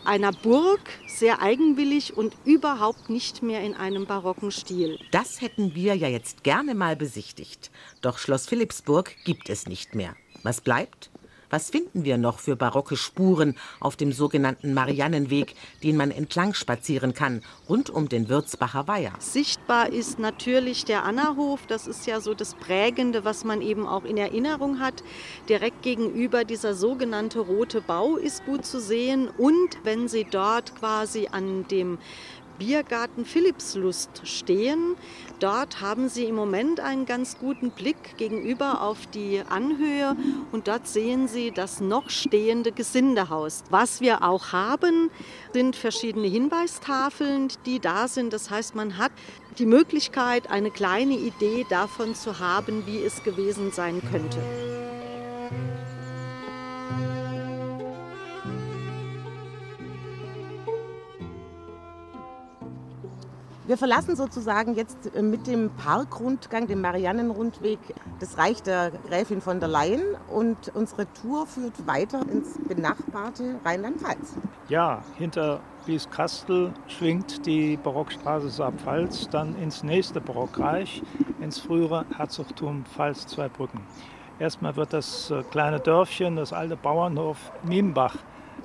einer 0.06 0.32
Burg, 0.32 0.80
sehr 1.06 1.40
eigenwillig 1.40 2.16
und 2.16 2.36
überhaupt 2.44 3.10
nicht 3.10 3.42
mehr 3.42 3.62
in 3.62 3.74
einem 3.74 4.06
barocken 4.06 4.50
Stil. 4.50 4.98
Das 5.10 5.40
hätten 5.40 5.74
wir 5.74 5.94
ja 5.94 6.08
jetzt 6.08 6.44
gerne 6.44 6.74
mal 6.74 6.96
besichtigt. 6.96 7.70
Doch 8.00 8.18
Schloss 8.18 8.46
Philippsburg 8.46 9.14
gibt 9.24 9.48
es 9.48 9.66
nicht 9.66 9.94
mehr. 9.94 10.16
Was 10.42 10.60
bleibt? 10.60 11.10
Was 11.54 11.70
finden 11.70 12.02
wir 12.02 12.18
noch 12.18 12.40
für 12.40 12.56
barocke 12.56 12.96
Spuren 12.96 13.54
auf 13.78 13.94
dem 13.94 14.10
sogenannten 14.10 14.74
Mariannenweg, 14.74 15.54
den 15.84 15.96
man 15.96 16.10
entlang 16.10 16.52
spazieren 16.52 17.14
kann, 17.14 17.42
rund 17.68 17.90
um 17.90 18.08
den 18.08 18.28
Würzbacher 18.28 18.88
Weiher? 18.88 19.12
Sichtbar 19.20 19.92
ist 19.92 20.18
natürlich 20.18 20.84
der 20.84 21.04
Annahof. 21.04 21.64
Das 21.68 21.86
ist 21.86 22.08
ja 22.08 22.20
so 22.20 22.34
das 22.34 22.56
Prägende, 22.56 23.24
was 23.24 23.44
man 23.44 23.62
eben 23.62 23.86
auch 23.86 24.02
in 24.02 24.16
Erinnerung 24.16 24.80
hat. 24.80 25.04
Direkt 25.48 25.82
gegenüber 25.82 26.42
dieser 26.42 26.74
sogenannte 26.74 27.38
Rote 27.38 27.80
Bau 27.80 28.16
ist 28.16 28.44
gut 28.46 28.66
zu 28.66 28.80
sehen. 28.80 29.28
Und 29.38 29.78
wenn 29.84 30.08
Sie 30.08 30.26
dort 30.28 30.74
quasi 30.74 31.28
an 31.30 31.68
dem 31.68 31.98
Biergarten 32.58 33.24
Philippslust 33.24 34.22
stehen. 34.24 34.96
Dort 35.40 35.80
haben 35.80 36.08
Sie 36.08 36.24
im 36.24 36.34
Moment 36.34 36.80
einen 36.80 37.06
ganz 37.06 37.38
guten 37.38 37.70
Blick 37.70 38.16
gegenüber 38.16 38.82
auf 38.82 39.06
die 39.08 39.42
Anhöhe 39.48 40.16
und 40.52 40.68
dort 40.68 40.86
sehen 40.86 41.28
Sie 41.28 41.50
das 41.50 41.80
noch 41.80 42.10
stehende 42.10 42.72
Gesindehaus. 42.72 43.64
Was 43.70 44.00
wir 44.00 44.22
auch 44.22 44.52
haben, 44.52 45.10
sind 45.52 45.76
verschiedene 45.76 46.28
Hinweistafeln, 46.28 47.48
die 47.66 47.80
da 47.80 48.08
sind. 48.08 48.32
Das 48.32 48.50
heißt, 48.50 48.74
man 48.74 48.98
hat 48.98 49.12
die 49.58 49.66
Möglichkeit, 49.66 50.50
eine 50.50 50.70
kleine 50.70 51.14
Idee 51.14 51.66
davon 51.68 52.14
zu 52.14 52.38
haben, 52.38 52.86
wie 52.86 53.02
es 53.02 53.22
gewesen 53.22 53.72
sein 53.72 54.00
könnte. 54.10 54.38
Wir 63.66 63.78
verlassen 63.78 64.14
sozusagen 64.14 64.74
jetzt 64.74 65.16
äh, 65.16 65.22
mit 65.22 65.46
dem 65.46 65.70
Parkrundgang, 65.70 66.66
dem 66.66 66.82
Mariannenrundweg, 66.82 67.78
das 68.20 68.36
Reich 68.36 68.62
der 68.62 68.90
Gräfin 69.08 69.40
von 69.40 69.58
der 69.58 69.70
Leyen 69.70 70.02
und 70.30 70.70
unsere 70.74 71.10
Tour 71.14 71.46
führt 71.46 71.86
weiter 71.86 72.20
ins 72.30 72.58
benachbarte 72.68 73.58
Rheinland-Pfalz. 73.64 74.34
Ja, 74.68 75.02
hinter 75.16 75.60
Bieskastel 75.86 76.74
schwingt 76.88 77.46
die 77.46 77.78
Barockstraße 77.78 78.50
Saar-Pfalz 78.50 79.30
dann 79.30 79.56
ins 79.56 79.82
nächste 79.82 80.20
Barockreich, 80.20 81.02
ins 81.40 81.58
frühere 81.58 82.04
Herzogtum 82.14 82.84
Pfalz-Zweibrücken. 82.84 83.80
Erstmal 84.38 84.76
wird 84.76 84.92
das 84.92 85.30
äh, 85.30 85.42
kleine 85.50 85.80
Dörfchen, 85.80 86.36
das 86.36 86.52
alte 86.52 86.76
Bauernhof 86.76 87.38
Miembach 87.62 88.16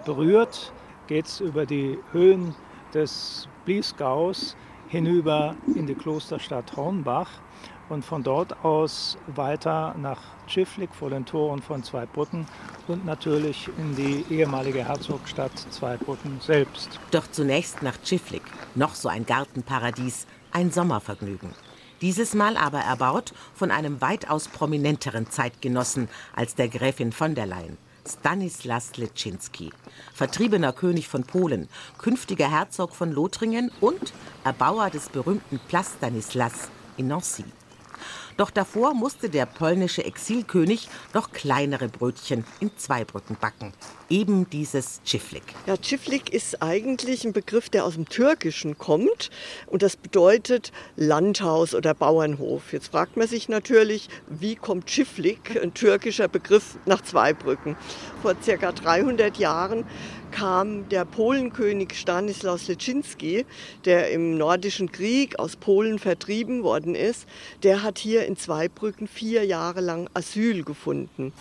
berührt, 0.03 0.73
geht 1.07 1.27
es 1.27 1.39
über 1.39 1.65
die 1.65 1.97
Höhen 2.11 2.53
des 2.93 3.47
Bliesgaus 3.63 4.57
hinüber 4.89 5.55
in 5.75 5.87
die 5.87 5.95
Klosterstadt 5.95 6.75
Hornbach 6.75 7.29
und 7.89 8.03
von 8.03 8.23
dort 8.23 8.63
aus 8.63 9.17
weiter 9.27 9.95
nach 9.97 10.19
Schifflik 10.47 10.93
vor 10.93 11.09
den 11.09 11.25
Toren 11.25 11.61
von 11.61 11.83
Zweibrücken 11.83 12.45
und 12.87 13.05
natürlich 13.05 13.69
in 13.77 13.95
die 13.95 14.25
ehemalige 14.33 14.87
Herzogstadt 14.87 15.57
Zweibrücken 15.69 16.39
selbst. 16.41 16.99
Doch 17.11 17.29
zunächst 17.29 17.81
nach 17.81 17.95
Schifflik, 18.03 18.43
noch 18.75 18.95
so 18.95 19.09
ein 19.09 19.25
Gartenparadies, 19.25 20.27
ein 20.51 20.71
Sommervergnügen. 20.71 21.53
Dieses 22.01 22.33
Mal 22.33 22.55
aber 22.55 22.79
erbaut 22.79 23.33
von 23.53 23.71
einem 23.71 24.01
weitaus 24.01 24.47
prominenteren 24.47 25.29
Zeitgenossen 25.29 26.07
als 26.35 26.55
der 26.55 26.69
Gräfin 26.69 27.11
von 27.11 27.35
der 27.35 27.45
Leyen. 27.45 27.77
Stanislas 28.09 28.97
Leszczynski, 28.97 29.71
vertriebener 30.13 30.73
König 30.73 31.07
von 31.07 31.23
Polen, 31.23 31.69
künftiger 31.97 32.49
Herzog 32.49 32.95
von 32.95 33.11
Lothringen 33.11 33.71
und 33.79 34.13
Erbauer 34.43 34.89
des 34.89 35.09
berühmten 35.09 35.59
Place 35.67 35.93
Stanislas 35.97 36.69
in 36.97 37.07
Nancy. 37.07 37.45
Doch 38.39 38.51
davor 38.51 38.93
musste 38.93 39.29
der 39.29 39.45
polnische 39.45 40.05
Exilkönig 40.05 40.87
noch 41.13 41.33
kleinere 41.33 41.89
Brötchen 41.89 42.45
in 42.61 42.71
Zweibrücken 42.77 43.35
backen. 43.37 43.73
Eben 44.09 44.49
dieses 44.49 45.01
Çiftlik. 45.03 45.43
Ja, 45.65 45.75
Çiftlik 45.75 46.31
ist 46.31 46.63
eigentlich 46.63 47.25
ein 47.25 47.33
Begriff, 47.33 47.69
der 47.69 47.83
aus 47.83 47.95
dem 47.95 48.07
Türkischen 48.07 48.77
kommt. 48.77 49.29
Und 49.67 49.83
das 49.83 49.97
bedeutet 49.97 50.71
Landhaus 50.95 51.75
oder 51.75 51.93
Bauernhof. 51.93 52.71
Jetzt 52.71 52.87
fragt 52.91 53.17
man 53.17 53.27
sich 53.27 53.49
natürlich, 53.49 54.07
wie 54.29 54.55
kommt 54.55 54.85
Çiftlik, 54.85 55.61
ein 55.61 55.73
türkischer 55.73 56.29
Begriff, 56.29 56.77
nach 56.85 57.01
Zweibrücken? 57.01 57.75
Vor 58.21 58.35
circa 58.41 58.71
300 58.71 59.35
Jahren 59.37 59.83
kam 60.31 60.87
der 60.89 61.05
Polenkönig 61.05 61.93
Stanislaus 61.93 62.67
Leszczynski, 62.67 63.45
der 63.85 64.11
im 64.11 64.37
Nordischen 64.37 64.91
Krieg 64.91 65.39
aus 65.39 65.55
Polen 65.55 65.99
vertrieben 65.99 66.63
worden 66.63 66.95
ist, 66.95 67.27
der 67.63 67.83
hat 67.83 67.99
hier 67.99 68.25
in 68.25 68.37
Zweibrücken 68.37 69.07
vier 69.07 69.45
Jahre 69.45 69.81
lang 69.81 70.09
Asyl 70.13 70.63
gefunden. 70.63 71.33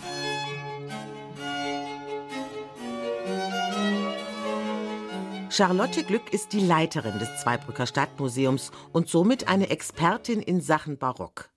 Charlotte 5.51 6.05
Glück 6.05 6.33
ist 6.33 6.53
die 6.53 6.61
Leiterin 6.61 7.19
des 7.19 7.37
Zweibrücker 7.43 7.87
Stadtmuseums 7.87 8.71
und 8.93 9.09
somit 9.09 9.49
eine 9.49 9.71
Expertin 9.71 10.41
in 10.41 10.61
Sachen 10.61 10.99
Barock 10.99 11.51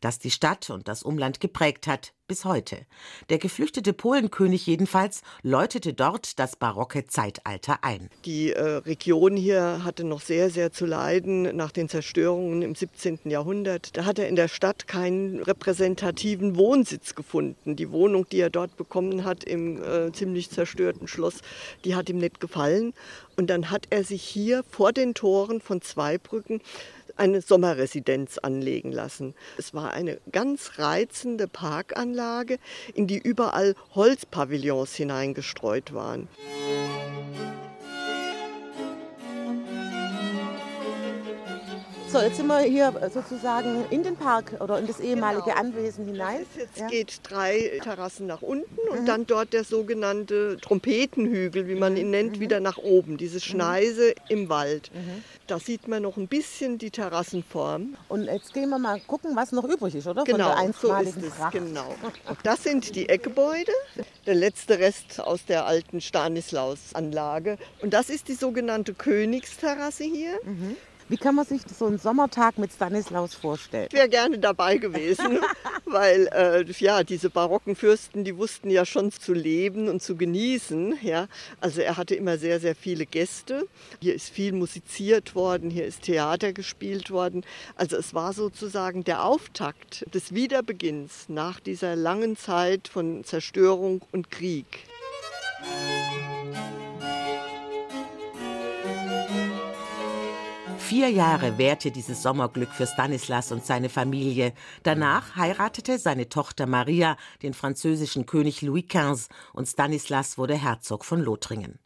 das 0.00 0.18
die 0.18 0.30
Stadt 0.30 0.70
und 0.70 0.88
das 0.88 1.02
Umland 1.02 1.40
geprägt 1.40 1.86
hat, 1.86 2.12
bis 2.28 2.44
heute. 2.44 2.84
Der 3.30 3.38
geflüchtete 3.38 3.94
Polenkönig 3.94 4.66
jedenfalls 4.66 5.22
läutete 5.42 5.94
dort 5.94 6.38
das 6.38 6.56
barocke 6.56 7.06
Zeitalter 7.06 7.78
ein. 7.82 8.10
Die 8.26 8.52
äh, 8.52 8.60
Region 8.60 9.34
hier 9.34 9.82
hatte 9.82 10.04
noch 10.04 10.20
sehr, 10.20 10.50
sehr 10.50 10.70
zu 10.70 10.84
leiden 10.84 11.56
nach 11.56 11.72
den 11.72 11.88
Zerstörungen 11.88 12.60
im 12.60 12.74
17. 12.74 13.20
Jahrhundert. 13.24 13.96
Da 13.96 14.04
hat 14.04 14.18
er 14.18 14.28
in 14.28 14.36
der 14.36 14.48
Stadt 14.48 14.86
keinen 14.86 15.42
repräsentativen 15.42 16.56
Wohnsitz 16.56 17.14
gefunden. 17.14 17.76
Die 17.76 17.90
Wohnung, 17.90 18.28
die 18.28 18.40
er 18.40 18.50
dort 18.50 18.76
bekommen 18.76 19.24
hat 19.24 19.42
im 19.44 19.82
äh, 19.82 20.12
ziemlich 20.12 20.50
zerstörten 20.50 21.08
Schloss, 21.08 21.40
die 21.86 21.94
hat 21.94 22.10
ihm 22.10 22.18
nicht 22.18 22.40
gefallen. 22.40 22.92
Und 23.36 23.48
dann 23.48 23.70
hat 23.70 23.86
er 23.88 24.04
sich 24.04 24.22
hier 24.22 24.64
vor 24.68 24.92
den 24.92 25.14
Toren 25.14 25.60
von 25.60 25.80
Zweibrücken 25.80 26.60
eine 27.18 27.40
Sommerresidenz 27.40 28.38
anlegen 28.38 28.92
lassen. 28.92 29.34
Es 29.58 29.74
war 29.74 29.92
eine 29.92 30.18
ganz 30.32 30.78
reizende 30.78 31.48
Parkanlage, 31.48 32.58
in 32.94 33.06
die 33.06 33.18
überall 33.18 33.74
Holzpavillons 33.94 34.94
hineingestreut 34.94 35.92
waren. 35.92 36.28
So, 42.10 42.20
jetzt 42.20 42.38
sind 42.38 42.46
wir 42.46 42.60
hier 42.60 42.90
sozusagen 43.12 43.84
in 43.90 44.02
den 44.02 44.16
Park 44.16 44.52
oder 44.60 44.78
in 44.78 44.86
das 44.86 44.98
ehemalige 44.98 45.44
genau. 45.44 45.56
Anwesen 45.58 46.06
hinein. 46.06 46.46
Jetzt 46.56 46.78
ja. 46.78 46.86
geht 46.86 47.20
drei 47.22 47.78
Terrassen 47.82 48.26
nach 48.26 48.40
unten 48.40 48.78
und 48.90 49.02
mhm. 49.02 49.06
dann 49.06 49.26
dort 49.26 49.52
der 49.52 49.62
sogenannte 49.62 50.56
Trompetenhügel, 50.56 51.68
wie 51.68 51.74
man 51.74 51.98
ihn 51.98 52.08
nennt, 52.08 52.36
mhm. 52.36 52.40
wieder 52.40 52.60
nach 52.60 52.78
oben. 52.78 53.18
Diese 53.18 53.36
mhm. 53.36 53.40
Schneise 53.40 54.08
mhm. 54.08 54.14
im 54.30 54.48
Wald. 54.48 54.90
Da 55.48 55.58
sieht 55.58 55.88
man 55.88 56.02
noch 56.02 56.18
ein 56.18 56.28
bisschen 56.28 56.76
die 56.76 56.90
Terrassenform. 56.90 57.96
Und 58.08 58.24
jetzt 58.24 58.52
gehen 58.52 58.68
wir 58.68 58.78
mal 58.78 59.00
gucken, 59.00 59.34
was 59.34 59.50
noch 59.50 59.64
übrig 59.64 59.94
ist, 59.94 60.06
oder? 60.06 60.24
Genau, 60.24 60.54
so 60.78 60.94
ist 60.96 61.16
es. 61.16 61.32
Genau. 61.50 61.94
Das 62.42 62.62
sind 62.62 62.94
die 62.94 63.08
Eckgebäude, 63.08 63.72
der 64.26 64.34
letzte 64.34 64.78
Rest 64.78 65.18
aus 65.18 65.46
der 65.46 65.64
alten 65.64 66.02
Stanislaus-Anlage. 66.02 67.56
Und 67.80 67.94
das 67.94 68.10
ist 68.10 68.28
die 68.28 68.34
sogenannte 68.34 68.92
Königsterrasse 68.92 70.04
hier. 70.04 70.38
Mhm. 70.44 70.76
Wie 71.08 71.16
kann 71.16 71.34
man 71.34 71.46
sich 71.46 71.62
so 71.78 71.86
einen 71.86 71.98
Sommertag 71.98 72.58
mit 72.58 72.70
Stanislaus 72.70 73.34
vorstellen? 73.34 73.88
Ich 73.90 73.96
wäre 73.96 74.10
gerne 74.10 74.38
dabei 74.38 74.76
gewesen, 74.76 75.38
weil 75.86 76.28
äh, 76.32 76.64
ja, 76.78 77.02
diese 77.02 77.30
barocken 77.30 77.76
Fürsten, 77.76 78.24
die 78.24 78.36
wussten 78.36 78.68
ja 78.68 78.84
schon 78.84 79.10
zu 79.10 79.32
leben 79.32 79.88
und 79.88 80.02
zu 80.02 80.16
genießen. 80.16 80.98
Ja. 81.00 81.28
Also 81.60 81.80
er 81.80 81.96
hatte 81.96 82.14
immer 82.14 82.36
sehr, 82.36 82.60
sehr 82.60 82.74
viele 82.74 83.06
Gäste. 83.06 83.66
Hier 84.00 84.14
ist 84.14 84.28
viel 84.28 84.52
musiziert 84.52 85.34
worden, 85.34 85.70
hier 85.70 85.86
ist 85.86 86.02
Theater 86.02 86.52
gespielt 86.52 87.10
worden. 87.10 87.42
Also 87.74 87.96
es 87.96 88.12
war 88.12 88.34
sozusagen 88.34 89.02
der 89.02 89.24
Auftakt 89.24 90.04
des 90.14 90.34
Wiederbeginns 90.34 91.28
nach 91.28 91.58
dieser 91.58 91.96
langen 91.96 92.36
Zeit 92.36 92.86
von 92.86 93.24
Zerstörung 93.24 94.02
und 94.12 94.30
Krieg. 94.30 94.66
Vier 100.88 101.10
Jahre 101.10 101.58
währte 101.58 101.90
dieses 101.90 102.22
Sommerglück 102.22 102.70
für 102.70 102.86
Stanislas 102.86 103.52
und 103.52 103.62
seine 103.62 103.90
Familie. 103.90 104.54
Danach 104.84 105.36
heiratete 105.36 105.98
seine 105.98 106.30
Tochter 106.30 106.64
Maria 106.64 107.18
den 107.42 107.52
französischen 107.52 108.24
König 108.24 108.62
Louis 108.62 108.86
XV 108.88 109.28
und 109.52 109.66
Stanislas 109.66 110.38
wurde 110.38 110.54
Herzog 110.54 111.04
von 111.04 111.20
Lothringen. 111.20 111.78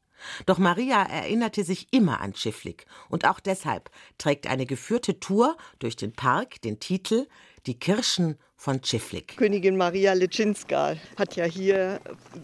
Doch 0.46 0.58
Maria 0.58 1.02
erinnerte 1.02 1.64
sich 1.64 1.92
immer 1.92 2.20
an 2.20 2.36
Schifflik 2.36 2.86
und 3.08 3.26
auch 3.26 3.40
deshalb 3.40 3.90
trägt 4.18 4.46
eine 4.46 4.66
geführte 4.66 5.18
Tour 5.18 5.56
durch 5.80 5.96
den 5.96 6.12
Park 6.12 6.62
den 6.62 6.78
Titel 6.78 7.26
Die 7.66 7.74
Kirschen 7.74 8.38
von 8.56 8.82
Schifflik. 8.82 9.36
Königin 9.36 9.76
Maria 9.76 10.14
Leczynska 10.14 10.96
hat 11.16 11.36
ja 11.36 11.44
hier 11.44 12.00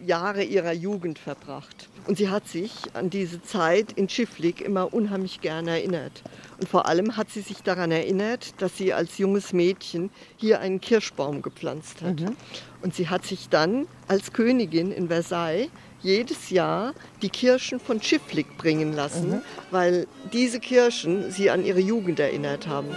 Jahre 0.07 0.45
ihrer 0.45 0.73
Jugend 0.73 1.19
verbracht. 1.19 1.89
Und 2.07 2.19
sie 2.19 2.29
hat 2.29 2.47
sich 2.47 2.73
an 2.95 3.11
diese 3.11 3.43
Zeit 3.43 3.91
in 3.93 4.09
Schifflik 4.09 4.61
immer 4.61 4.95
unheimlich 4.95 5.41
gerne 5.41 5.71
erinnert. 5.71 6.23
Und 6.61 6.69
vor 6.69 6.87
allem 6.87 7.17
hat 7.17 7.31
sie 7.31 7.41
sich 7.41 7.65
daran 7.65 7.91
erinnert, 7.91 8.63
dass 8.63 8.77
sie 8.77 8.93
als 8.93 9.19
junges 9.19 9.53
Mädchen 9.53 10.11
hier 10.37 10.61
einen 10.61 10.81
Kirschbaum 10.81 11.43
gepflanzt 11.43 12.01
hat. 12.01 12.21
Mhm. 12.21 12.37
Und 12.83 12.95
sie 12.95 13.09
hat 13.09 13.27
sich 13.27 13.49
dann 13.49 13.89
als 14.07 14.33
Königin 14.33 14.93
in 14.93 15.09
Versailles 15.09 15.69
jedes 16.01 16.51
Jahr 16.51 16.95
die 17.23 17.29
Kirschen 17.29 17.81
von 17.81 18.01
Schifflik 18.01 18.57
bringen 18.57 18.93
lassen, 18.93 19.31
mhm. 19.31 19.43
weil 19.73 20.07
diese 20.33 20.61
Kirschen 20.61 21.33
sie 21.33 21.51
an 21.51 21.65
ihre 21.65 21.81
Jugend 21.81 22.21
erinnert 22.21 22.69
haben. 22.69 22.89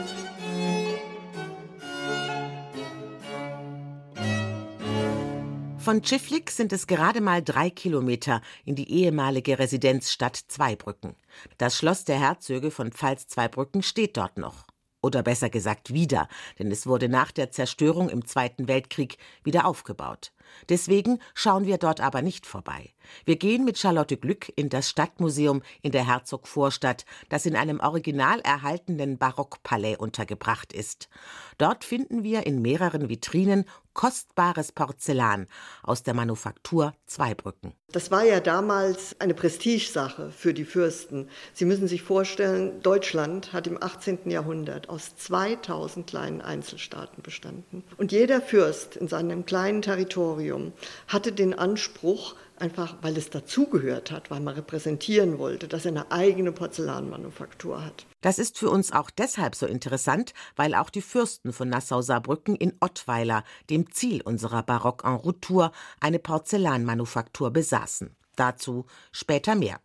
Von 5.84 6.04
Schifflik 6.04 6.52
sind 6.52 6.74
es 6.74 6.86
gerade 6.86 7.22
mal 7.22 7.42
drei 7.42 7.72
Kilometer 7.72 8.42
in 8.66 8.76
die 8.76 8.92
ehemalige 8.92 9.58
Residenzstadt 9.58 10.36
Zweibrücken. 10.36 11.16
Das 11.58 11.76
Schloss 11.76 12.06
der 12.06 12.20
Herzöge 12.20 12.70
von 12.70 12.92
Pfalz-Zweibrücken 12.92 13.82
steht 13.82 14.16
dort 14.16 14.38
noch. 14.38 14.68
Oder 15.02 15.24
besser 15.24 15.50
gesagt 15.50 15.92
wieder, 15.92 16.28
denn 16.60 16.70
es 16.70 16.86
wurde 16.86 17.10
nach 17.10 17.32
der 17.32 17.50
Zerstörung 17.50 18.10
im 18.10 18.28
Zweiten 18.28 18.68
Weltkrieg 18.68 19.18
wieder 19.44 19.66
aufgebaut. 19.66 20.32
Deswegen 20.70 21.20
schauen 21.34 21.66
wir 21.66 21.80
dort 21.80 22.02
aber 22.02 22.22
nicht 22.22 22.46
vorbei. 22.46 22.94
Wir 23.26 23.36
gehen 23.36 23.66
mit 23.66 23.80
Charlotte 23.80 24.18
Glück 24.18 24.52
in 24.56 24.70
das 24.70 24.90
Stadtmuseum 24.90 25.64
in 25.82 25.92
der 25.92 26.06
Herzogvorstadt, 26.06 27.06
das 27.30 27.48
in 27.48 27.56
einem 27.56 27.80
original 27.80 28.42
erhaltenen 28.42 29.18
Barockpalais 29.18 29.98
untergebracht 29.98 30.72
ist. 30.72 31.10
Dort 31.58 31.84
finden 31.84 32.24
wir 32.24 32.46
in 32.46 32.62
mehreren 32.62 33.10
Vitrinen 33.10 33.66
kostbares 33.94 34.72
Porzellan 34.72 35.48
aus 35.84 36.04
der 36.04 36.14
Manufaktur 36.14 36.94
Zweibrücken. 37.06 37.74
Das 37.92 38.10
war 38.10 38.24
ja 38.24 38.40
damals 38.40 39.16
eine 39.20 39.34
Prestigesache 39.34 40.32
für 40.32 40.54
die 40.54 40.64
Fürsten. 40.64 41.28
Sie 41.54 41.66
müssen 41.66 41.88
sich 41.88 42.04
vorstellen, 42.04 42.82
Deutschland 42.82 43.52
hat 43.52 43.68
im 43.68 43.82
18. 43.82 44.30
Jahrhundert 44.30 44.88
aus 44.88 45.16
2000 45.18 46.08
kleinen 46.08 46.42
Einzelstaaten 46.42 47.22
bestanden. 47.22 47.84
Und 47.98 48.14
jeder 48.14 48.42
Fürst 48.42 48.96
in 48.96 49.10
seinem 49.10 49.46
kleinen 49.46 49.82
Territorium 49.82 50.72
hatte 51.08 51.34
den 51.34 51.54
Anspruch, 51.54 52.36
einfach 52.62 52.96
weil 53.02 53.18
es 53.18 53.30
dazugehört 53.30 54.12
hat, 54.12 54.32
weil 54.32 54.40
man 54.40 54.56
repräsentieren 54.56 55.40
wollte, 55.40 55.68
dass 55.68 55.86
er 55.86 55.92
eine 55.92 56.12
eigene 56.12 56.52
Porzellanmanufaktur 56.52 57.84
hat. 57.84 58.06
Das 58.22 58.40
ist 58.40 58.58
für 58.58 58.70
uns 58.70 58.92
auch 58.92 59.10
deshalb 59.10 59.56
so 59.56 59.66
interessant, 59.66 60.34
weil 60.56 60.76
auch 60.76 60.90
die 60.90 61.02
Fürsten 61.02 61.54
von 61.54 61.70
Nassau-Saarbrücken 61.70 62.56
in 62.56 62.74
Ottweiler, 62.80 63.44
dem 63.70 63.92
Ziel 63.92 64.22
unserer 64.22 64.64
Barock-en-Route-Tour, 64.64 65.72
eine 66.00 66.20
Porzellanmanufaktur 66.20 67.52
besaßen. 67.52 68.16
Dazu 68.36 68.86
später 69.12 69.56
mehr. 69.56 69.80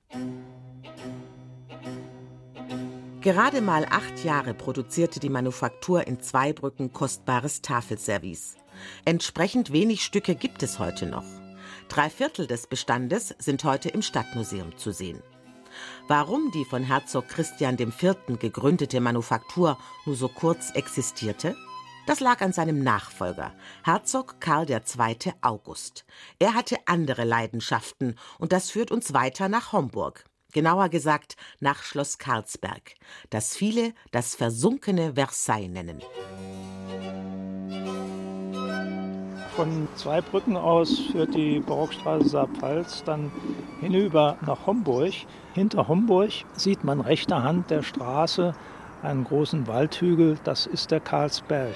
Gerade 3.23 3.61
mal 3.61 3.87
acht 3.91 4.23
Jahre 4.23 4.55
produzierte 4.55 5.19
die 5.19 5.31
Manufaktur 5.31 6.07
in 6.07 6.21
Zweibrücken 6.21 6.93
kostbares 6.93 7.61
Tafelservice. 7.61 8.57
Entsprechend 9.05 9.73
wenig 9.73 10.05
Stücke 10.05 10.37
gibt 10.37 10.63
es 10.63 10.79
heute 10.79 11.07
noch. 11.07 11.25
Drei 11.89 12.11
Viertel 12.11 12.47
des 12.47 12.67
Bestandes 12.67 13.35
sind 13.39 13.65
heute 13.65 13.89
im 13.89 14.03
Stadtmuseum 14.03 14.77
zu 14.77 14.93
sehen. 14.93 15.23
Warum 16.09 16.51
die 16.53 16.65
von 16.65 16.83
Herzog 16.83 17.29
Christian 17.29 17.79
IV. 17.79 18.17
gegründete 18.39 19.01
Manufaktur 19.01 19.79
nur 20.05 20.17
so 20.17 20.29
kurz 20.29 20.71
existierte? 20.73 21.57
Das 22.07 22.21
lag 22.21 22.41
an 22.41 22.53
seinem 22.53 22.83
Nachfolger, 22.83 23.53
Herzog 23.85 24.41
Karl 24.41 24.71
II. 24.71 25.33
August. 25.41 26.05
Er 26.39 26.55
hatte 26.55 26.77
andere 26.87 27.25
Leidenschaften 27.25 28.17
und 28.39 28.53
das 28.53 28.71
führt 28.71 28.91
uns 28.91 29.13
weiter 29.13 29.49
nach 29.49 29.73
Homburg. 29.73 30.25
Genauer 30.53 30.89
gesagt 30.89 31.37
nach 31.61 31.83
Schloss 31.83 32.19
Karlsberg, 32.19 32.95
das 33.31 33.57
viele 33.57 33.93
das 34.13 34.35
versunkene 34.35 35.15
Versailles 35.15 35.69
nennen. 35.69 36.01
Von 39.57 39.89
Zweibrücken 39.97 40.55
aus 40.59 40.99
führt 40.99 41.35
die 41.35 41.61
Barockstraße 41.61 42.29
Saarpfalz 42.29 43.05
dann 43.05 43.33
hinüber 43.81 44.37
nach 44.45 44.67
Homburg. 44.67 45.15
Hinter 45.55 45.89
Homburg 45.89 46.31
sieht 46.53 46.85
man 46.85 47.01
rechter 47.01 47.43
Hand 47.43 47.71
der 47.71 47.83
Straße 47.83 48.55
einen 49.03 49.25
großen 49.25 49.67
Waldhügel, 49.67 50.39
das 50.45 50.67
ist 50.67 50.91
der 50.91 51.01
Karlsberg. 51.01 51.75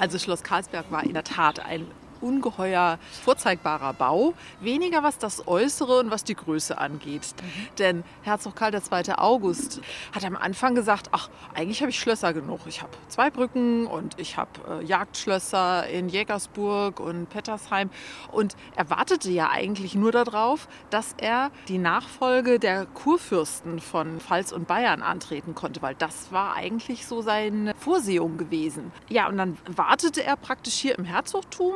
Also 0.00 0.18
Schloss 0.18 0.42
Karlsberg 0.42 0.90
war 0.90 1.04
in 1.04 1.12
der 1.12 1.24
Tat 1.24 1.60
ein 1.60 1.86
ungeheuer 2.20 2.98
vorzeigbarer 3.24 3.92
Bau. 3.92 4.34
Weniger 4.60 5.02
was 5.02 5.18
das 5.18 5.46
Äußere 5.46 5.98
und 5.98 6.10
was 6.10 6.24
die 6.24 6.34
Größe 6.34 6.78
angeht. 6.78 7.34
Denn 7.78 8.04
Herzog 8.22 8.56
Karl 8.56 8.74
II. 8.74 9.12
August 9.16 9.80
hat 10.12 10.24
am 10.24 10.36
Anfang 10.36 10.74
gesagt, 10.74 11.08
ach, 11.12 11.28
eigentlich 11.54 11.80
habe 11.80 11.90
ich 11.90 11.98
Schlösser 11.98 12.32
genug. 12.32 12.60
Ich 12.66 12.82
habe 12.82 12.92
zwei 13.08 13.30
Brücken 13.30 13.86
und 13.86 14.18
ich 14.18 14.36
habe 14.36 14.50
äh, 14.68 14.84
Jagdschlösser 14.84 15.86
in 15.88 16.08
Jägersburg 16.08 17.00
und 17.00 17.28
Pettersheim. 17.28 17.90
Und 18.32 18.56
er 18.76 18.90
wartete 18.90 19.30
ja 19.30 19.50
eigentlich 19.50 19.94
nur 19.94 20.12
darauf, 20.12 20.68
dass 20.90 21.14
er 21.18 21.50
die 21.68 21.78
Nachfolge 21.78 22.58
der 22.58 22.86
Kurfürsten 22.86 23.80
von 23.80 24.20
Pfalz 24.20 24.52
und 24.52 24.66
Bayern 24.66 25.02
antreten 25.02 25.54
konnte, 25.54 25.82
weil 25.82 25.94
das 25.94 26.32
war 26.32 26.54
eigentlich 26.54 27.06
so 27.06 27.22
seine 27.22 27.74
Vorsehung 27.74 28.38
gewesen. 28.38 28.92
Ja, 29.08 29.28
und 29.28 29.36
dann 29.36 29.58
wartete 29.66 30.22
er 30.22 30.36
praktisch 30.36 30.74
hier 30.74 30.98
im 30.98 31.04
Herzogtum 31.04 31.74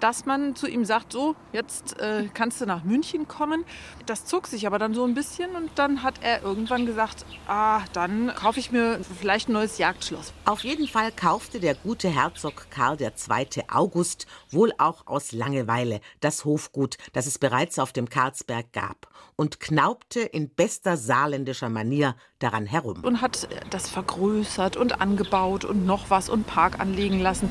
dass 0.00 0.26
man 0.26 0.56
zu 0.56 0.66
ihm 0.66 0.84
sagt, 0.84 1.12
so, 1.12 1.36
jetzt 1.52 1.98
äh, 2.00 2.28
kannst 2.32 2.60
du 2.60 2.66
nach 2.66 2.84
München 2.84 3.28
kommen. 3.28 3.64
Das 4.06 4.24
zog 4.24 4.46
sich 4.46 4.66
aber 4.66 4.78
dann 4.78 4.94
so 4.94 5.04
ein 5.04 5.14
bisschen 5.14 5.54
und 5.54 5.70
dann 5.76 6.02
hat 6.02 6.16
er 6.22 6.42
irgendwann 6.42 6.86
gesagt, 6.86 7.24
ah, 7.46 7.82
dann 7.92 8.32
kaufe 8.34 8.58
ich 8.58 8.72
mir 8.72 9.00
vielleicht 9.18 9.48
ein 9.48 9.52
neues 9.52 9.78
Jagdschloss. 9.78 10.32
Auf 10.44 10.64
jeden 10.64 10.88
Fall 10.88 11.12
kaufte 11.12 11.60
der 11.60 11.74
gute 11.74 12.08
Herzog 12.08 12.66
Karl 12.70 13.00
II. 13.00 13.64
August 13.70 14.26
wohl 14.50 14.72
auch 14.78 15.06
aus 15.06 15.32
Langeweile 15.32 16.00
das 16.20 16.44
Hofgut, 16.44 16.96
das 17.12 17.26
es 17.26 17.38
bereits 17.38 17.78
auf 17.78 17.92
dem 17.92 18.08
Karlsberg 18.08 18.72
gab 18.72 19.08
und 19.36 19.60
knaubte 19.60 20.20
in 20.20 20.50
bester 20.50 20.96
saarländischer 20.96 21.68
Manier 21.68 22.14
daran 22.40 22.66
herum. 22.66 23.02
Und 23.02 23.20
hat 23.20 23.48
das 23.70 23.88
vergrößert 23.88 24.76
und 24.76 25.00
angebaut 25.00 25.64
und 25.64 25.86
noch 25.86 26.10
was 26.10 26.28
und 26.28 26.46
Park 26.46 26.78
anlegen 26.80 27.20
lassen. 27.20 27.50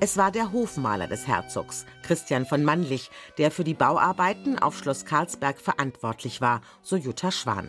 Es 0.00 0.16
war 0.16 0.30
der 0.30 0.52
Hofmaler 0.52 1.08
des 1.08 1.26
Herzogs, 1.26 1.84
Christian 2.04 2.46
von 2.46 2.62
Mannlich, 2.62 3.10
der 3.36 3.50
für 3.50 3.64
die 3.64 3.74
Bauarbeiten 3.74 4.56
auf 4.56 4.78
Schloss 4.78 5.04
Karlsberg 5.04 5.60
verantwortlich 5.60 6.40
war, 6.40 6.60
so 6.82 6.94
Jutta 6.94 7.32
Schwan. 7.32 7.68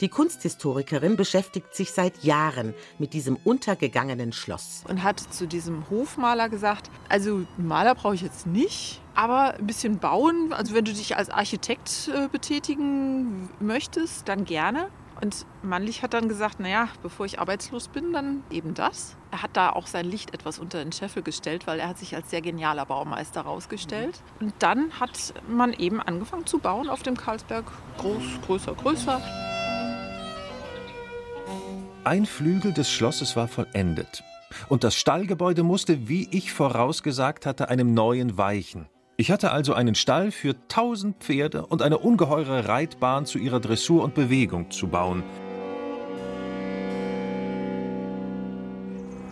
Die 0.00 0.08
Kunsthistorikerin 0.08 1.16
beschäftigt 1.16 1.74
sich 1.74 1.92
seit 1.92 2.24
Jahren 2.24 2.72
mit 2.98 3.12
diesem 3.12 3.36
untergegangenen 3.36 4.32
Schloss. 4.32 4.82
Und 4.88 5.02
hat 5.02 5.20
zu 5.20 5.46
diesem 5.46 5.90
Hofmaler 5.90 6.48
gesagt, 6.48 6.90
also 7.10 7.42
Maler 7.58 7.94
brauche 7.94 8.14
ich 8.14 8.22
jetzt 8.22 8.46
nicht, 8.46 9.02
aber 9.14 9.52
ein 9.52 9.66
bisschen 9.66 9.98
bauen, 9.98 10.54
also 10.54 10.74
wenn 10.74 10.86
du 10.86 10.94
dich 10.94 11.18
als 11.18 11.28
Architekt 11.28 12.10
äh, 12.14 12.28
betätigen 12.28 13.50
möchtest, 13.60 14.26
dann 14.26 14.46
gerne. 14.46 14.88
Und 15.20 15.46
Mannlich 15.62 16.02
hat 16.02 16.14
dann 16.14 16.28
gesagt, 16.28 16.60
naja, 16.60 16.88
bevor 17.02 17.26
ich 17.26 17.40
arbeitslos 17.40 17.88
bin, 17.88 18.12
dann 18.12 18.44
eben 18.50 18.74
das. 18.74 19.16
Er 19.32 19.42
hat 19.42 19.50
da 19.56 19.70
auch 19.70 19.88
sein 19.88 20.06
Licht 20.06 20.32
etwas 20.32 20.58
unter 20.58 20.82
den 20.82 20.92
Scheffel 20.92 21.22
gestellt, 21.22 21.66
weil 21.66 21.80
er 21.80 21.88
hat 21.88 21.98
sich 21.98 22.14
als 22.14 22.30
sehr 22.30 22.40
genialer 22.40 22.86
Baumeister 22.86 23.44
herausgestellt. 23.44 24.22
Mhm. 24.38 24.46
Und 24.46 24.54
dann 24.60 25.00
hat 25.00 25.34
man 25.48 25.72
eben 25.72 26.00
angefangen 26.00 26.46
zu 26.46 26.58
bauen 26.58 26.88
auf 26.88 27.02
dem 27.02 27.16
Karlsberg. 27.16 27.64
Groß, 27.98 28.22
größer, 28.46 28.74
größer. 28.74 29.20
Ein 32.04 32.24
Flügel 32.24 32.72
des 32.72 32.90
Schlosses 32.90 33.34
war 33.34 33.48
vollendet. 33.48 34.22
Und 34.68 34.84
das 34.84 34.94
Stallgebäude 34.94 35.62
musste, 35.62 36.08
wie 36.08 36.28
ich 36.30 36.52
vorausgesagt 36.52 37.44
hatte, 37.44 37.68
einem 37.68 37.92
neuen 37.92 38.38
weichen. 38.38 38.88
Ich 39.20 39.32
hatte 39.32 39.50
also 39.50 39.74
einen 39.74 39.96
Stall 39.96 40.30
für 40.30 40.54
tausend 40.68 41.16
Pferde 41.18 41.66
und 41.66 41.82
eine 41.82 41.98
ungeheure 41.98 42.68
Reitbahn 42.68 43.26
zu 43.26 43.40
ihrer 43.40 43.58
Dressur 43.58 44.04
und 44.04 44.14
Bewegung 44.14 44.70
zu 44.70 44.86
bauen. 44.86 45.24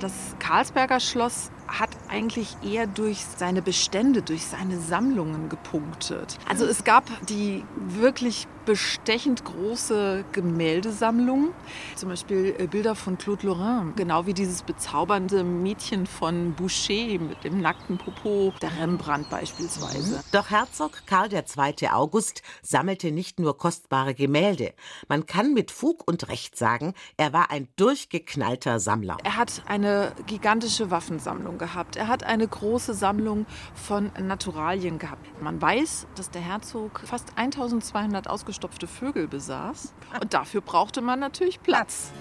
Das 0.01 0.35
Karlsberger 0.41 0.99
Schloss 0.99 1.53
hat 1.69 1.91
eigentlich 2.09 2.57
eher 2.65 2.89
durch 2.89 3.19
seine 3.37 3.63
Bestände, 3.63 4.23
durch 4.23 4.47
seine 4.47 4.81
Sammlungen 4.81 5.49
gepunktet. 5.49 6.37
Also 6.49 6.67
es 6.67 6.83
gab 6.83 7.05
die 7.29 7.63
wirklich 7.77 8.49
bestechend 8.67 9.45
große 9.45 10.25
Gemäldesammlung, 10.33 11.55
zum 11.95 12.11
Beispiel 12.11 12.55
äh, 12.59 12.67
Bilder 12.67 12.95
von 12.95 13.17
Claude 13.17 13.47
Lorrain, 13.47 13.95
genau 13.97 14.27
wie 14.27 14.35
dieses 14.35 14.63
bezaubernde 14.63 15.45
Mädchen 15.45 16.07
von 16.07 16.53
Boucher 16.53 17.19
mit 17.19 17.45
dem 17.45 17.61
nackten 17.61 17.97
Popo, 17.97 18.53
der 18.61 18.79
Rembrandt 18.79 19.31
beispielsweise. 19.31 20.23
Doch 20.33 20.51
Herzog 20.51 21.07
Karl 21.07 21.33
II. 21.33 21.89
August 21.89 22.43
sammelte 22.63 23.13
nicht 23.13 23.41
nur 23.41 23.57
kostbare 23.57 24.15
Gemälde. 24.15 24.75
Man 25.09 25.25
kann 25.25 25.55
mit 25.55 25.71
Fug 25.71 26.07
und 26.07 26.29
Recht 26.29 26.59
sagen, 26.59 26.93
er 27.17 27.33
war 27.33 27.51
ein 27.51 27.69
durchgeknallter 27.77 28.79
Sammler. 28.79 29.17
Er 29.25 29.37
hat 29.37 29.63
eine 29.67 30.13
gigantische 30.27 30.91
Waffensammlung 30.91 31.47
Sammlung 31.47 31.59
gehabt. 31.59 31.97
Er 31.97 32.09
hat 32.09 32.25
eine 32.25 32.47
große 32.47 32.95
Sammlung 32.95 33.47
von 33.75 34.11
Naturalien 34.21 34.99
gehabt. 34.99 35.25
Man 35.41 35.61
weiß, 35.61 36.07
dass 36.17 36.31
der 36.31 36.43
Herzog 36.43 37.03
fast 37.05 37.33
1200 37.37 38.29
ausgestopfte 38.57 38.87
Vögel 38.87 39.29
besaß. 39.29 39.95
Und 40.21 40.33
dafür 40.33 40.61
brauchte 40.61 41.03
man 41.03 41.21
natürlich 41.21 41.61
Platz. 41.61 42.13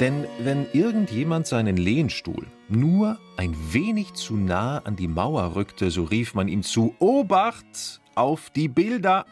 Denn 0.00 0.26
wenn 0.40 0.66
irgendjemand 0.72 1.46
seinen 1.46 1.76
Lehnstuhl 1.76 2.46
nur 2.68 3.18
ein 3.36 3.54
wenig 3.72 4.14
zu 4.14 4.34
nah 4.34 4.78
an 4.78 4.96
die 4.96 5.06
Mauer 5.06 5.54
rückte, 5.54 5.90
so 5.90 6.04
rief 6.04 6.34
man 6.34 6.48
ihm 6.48 6.62
zu 6.62 6.96
Obacht 6.98 8.00
auf 8.14 8.50
die 8.50 8.68
Bilder. 8.68 9.26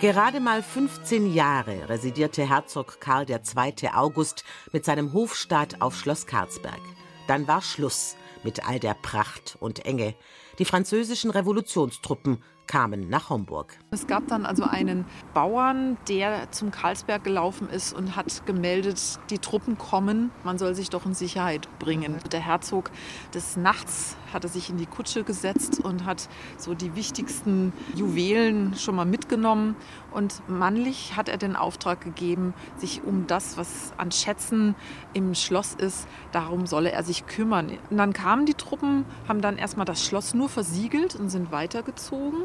Gerade 0.00 0.38
mal 0.38 0.62
15 0.62 1.32
Jahre 1.32 1.88
residierte 1.88 2.48
Herzog 2.48 3.00
Karl 3.00 3.26
II. 3.28 3.88
August 3.94 4.44
mit 4.72 4.84
seinem 4.84 5.12
Hofstaat 5.12 5.80
auf 5.80 5.96
Schloss 5.96 6.26
Karlsberg. 6.26 6.80
Dann 7.26 7.48
war 7.48 7.62
Schluss 7.62 8.16
mit 8.44 8.68
all 8.68 8.78
der 8.78 8.94
Pracht 8.94 9.56
und 9.60 9.86
Enge. 9.86 10.14
Die 10.58 10.64
französischen 10.64 11.30
Revolutionstruppen 11.30 12.42
kamen 12.66 13.08
nach 13.08 13.30
Homburg. 13.30 13.78
Es 13.90 14.06
gab 14.06 14.26
dann 14.28 14.46
also 14.46 14.64
einen 14.64 15.04
Bauern, 15.32 15.96
der 16.08 16.50
zum 16.50 16.70
Karlsberg 16.70 17.24
gelaufen 17.24 17.68
ist 17.68 17.92
und 17.92 18.16
hat 18.16 18.46
gemeldet, 18.46 19.18
die 19.30 19.38
Truppen 19.38 19.78
kommen, 19.78 20.30
man 20.42 20.58
soll 20.58 20.74
sich 20.74 20.90
doch 20.90 21.06
in 21.06 21.14
Sicherheit 21.14 21.68
bringen. 21.78 22.16
Der 22.32 22.40
Herzog 22.40 22.90
des 23.32 23.56
Nachts 23.56 24.16
hatte 24.32 24.48
sich 24.48 24.68
in 24.68 24.76
die 24.76 24.86
Kutsche 24.86 25.22
gesetzt 25.24 25.80
und 25.80 26.04
hat 26.04 26.28
so 26.58 26.74
die 26.74 26.94
wichtigsten 26.96 27.72
Juwelen 27.94 28.74
schon 28.74 28.96
mal 28.96 29.06
mitgenommen. 29.06 29.76
Und 30.10 30.42
mannlich 30.48 31.16
hat 31.16 31.28
er 31.28 31.38
den 31.38 31.56
Auftrag 31.56 32.00
gegeben, 32.00 32.54
sich 32.76 33.02
um 33.04 33.26
das, 33.26 33.56
was 33.56 33.92
an 33.96 34.12
Schätzen 34.12 34.74
im 35.12 35.34
Schloss 35.34 35.74
ist, 35.74 36.06
darum 36.32 36.66
solle 36.66 36.92
er 36.92 37.02
sich 37.02 37.26
kümmern. 37.26 37.70
Und 37.90 37.96
dann 37.96 38.12
kamen 38.12 38.46
die 38.46 38.54
Truppen, 38.54 39.04
haben 39.28 39.40
dann 39.40 39.56
erstmal 39.56 39.86
das 39.86 40.04
Schloss 40.04 40.34
nur 40.34 40.48
versiegelt 40.48 41.14
und 41.16 41.30
sind 41.30 41.52
weitergezogen. 41.52 42.42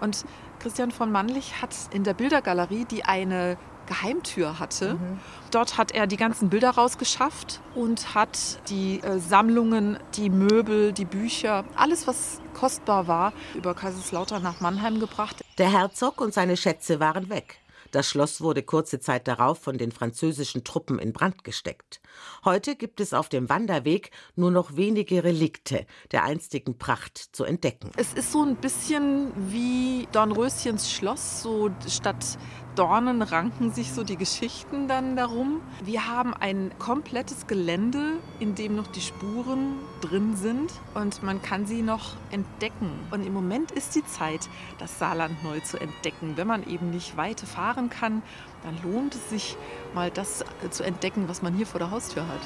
Und 0.00 0.24
Christian 0.58 0.90
von 0.90 1.10
Mannlich 1.10 1.62
hat 1.62 1.74
in 1.92 2.04
der 2.04 2.14
Bildergalerie, 2.14 2.84
die 2.84 3.04
eine 3.04 3.56
Geheimtür 3.86 4.60
hatte. 4.60 4.94
Mhm. 4.94 5.20
Dort 5.50 5.76
hat 5.76 5.90
er 5.90 6.06
die 6.06 6.16
ganzen 6.16 6.48
Bilder 6.48 6.70
rausgeschafft 6.70 7.60
und 7.74 8.14
hat 8.14 8.60
die 8.68 9.00
äh, 9.00 9.18
Sammlungen, 9.18 9.98
die 10.14 10.30
Möbel, 10.30 10.92
die 10.92 11.04
Bücher, 11.04 11.64
alles, 11.74 12.06
was 12.06 12.40
kostbar 12.54 13.08
war, 13.08 13.32
über 13.54 13.74
Kaiserslautern 13.74 14.42
nach 14.42 14.60
Mannheim 14.60 15.00
gebracht. 15.00 15.42
Der 15.58 15.72
Herzog 15.72 16.20
und 16.20 16.32
seine 16.32 16.56
Schätze 16.56 17.00
waren 17.00 17.30
weg. 17.30 17.59
Das 17.90 18.08
Schloss 18.08 18.40
wurde 18.40 18.62
kurze 18.62 19.00
Zeit 19.00 19.26
darauf 19.26 19.58
von 19.58 19.78
den 19.78 19.92
französischen 19.92 20.64
Truppen 20.64 20.98
in 20.98 21.12
Brand 21.12 21.44
gesteckt. 21.44 22.00
Heute 22.44 22.76
gibt 22.76 23.00
es 23.00 23.12
auf 23.12 23.28
dem 23.28 23.48
Wanderweg 23.48 24.10
nur 24.36 24.50
noch 24.50 24.76
wenige 24.76 25.24
Relikte 25.24 25.86
der 26.12 26.24
einstigen 26.24 26.78
Pracht 26.78 27.18
zu 27.32 27.44
entdecken. 27.44 27.90
Es 27.96 28.12
ist 28.12 28.32
so 28.32 28.44
ein 28.44 28.56
bisschen 28.56 29.32
wie 29.50 30.06
Dornröschens 30.12 30.90
Schloss, 30.90 31.42
so 31.42 31.70
statt 31.88 32.38
Dornen 32.80 33.20
ranken 33.20 33.72
sich 33.72 33.92
so 33.92 34.04
die 34.04 34.16
Geschichten 34.16 34.88
dann 34.88 35.14
darum. 35.14 35.60
Wir 35.84 36.08
haben 36.08 36.32
ein 36.32 36.70
komplettes 36.78 37.46
Gelände, 37.46 38.14
in 38.38 38.54
dem 38.54 38.74
noch 38.74 38.86
die 38.86 39.02
Spuren 39.02 39.74
drin 40.00 40.34
sind 40.34 40.72
und 40.94 41.22
man 41.22 41.42
kann 41.42 41.66
sie 41.66 41.82
noch 41.82 42.16
entdecken. 42.30 42.90
Und 43.10 43.26
im 43.26 43.34
Moment 43.34 43.70
ist 43.70 43.96
die 43.96 44.06
Zeit, 44.06 44.48
das 44.78 44.98
Saarland 44.98 45.44
neu 45.44 45.60
zu 45.60 45.78
entdecken. 45.78 46.38
Wenn 46.38 46.46
man 46.46 46.66
eben 46.66 46.88
nicht 46.88 47.18
weite 47.18 47.44
fahren 47.44 47.90
kann, 47.90 48.22
dann 48.62 48.78
lohnt 48.82 49.14
es 49.14 49.28
sich 49.28 49.58
mal 49.92 50.10
das 50.10 50.42
zu 50.70 50.82
entdecken, 50.82 51.28
was 51.28 51.42
man 51.42 51.52
hier 51.52 51.66
vor 51.66 51.80
der 51.80 51.90
Haustür 51.90 52.26
hat. 52.26 52.40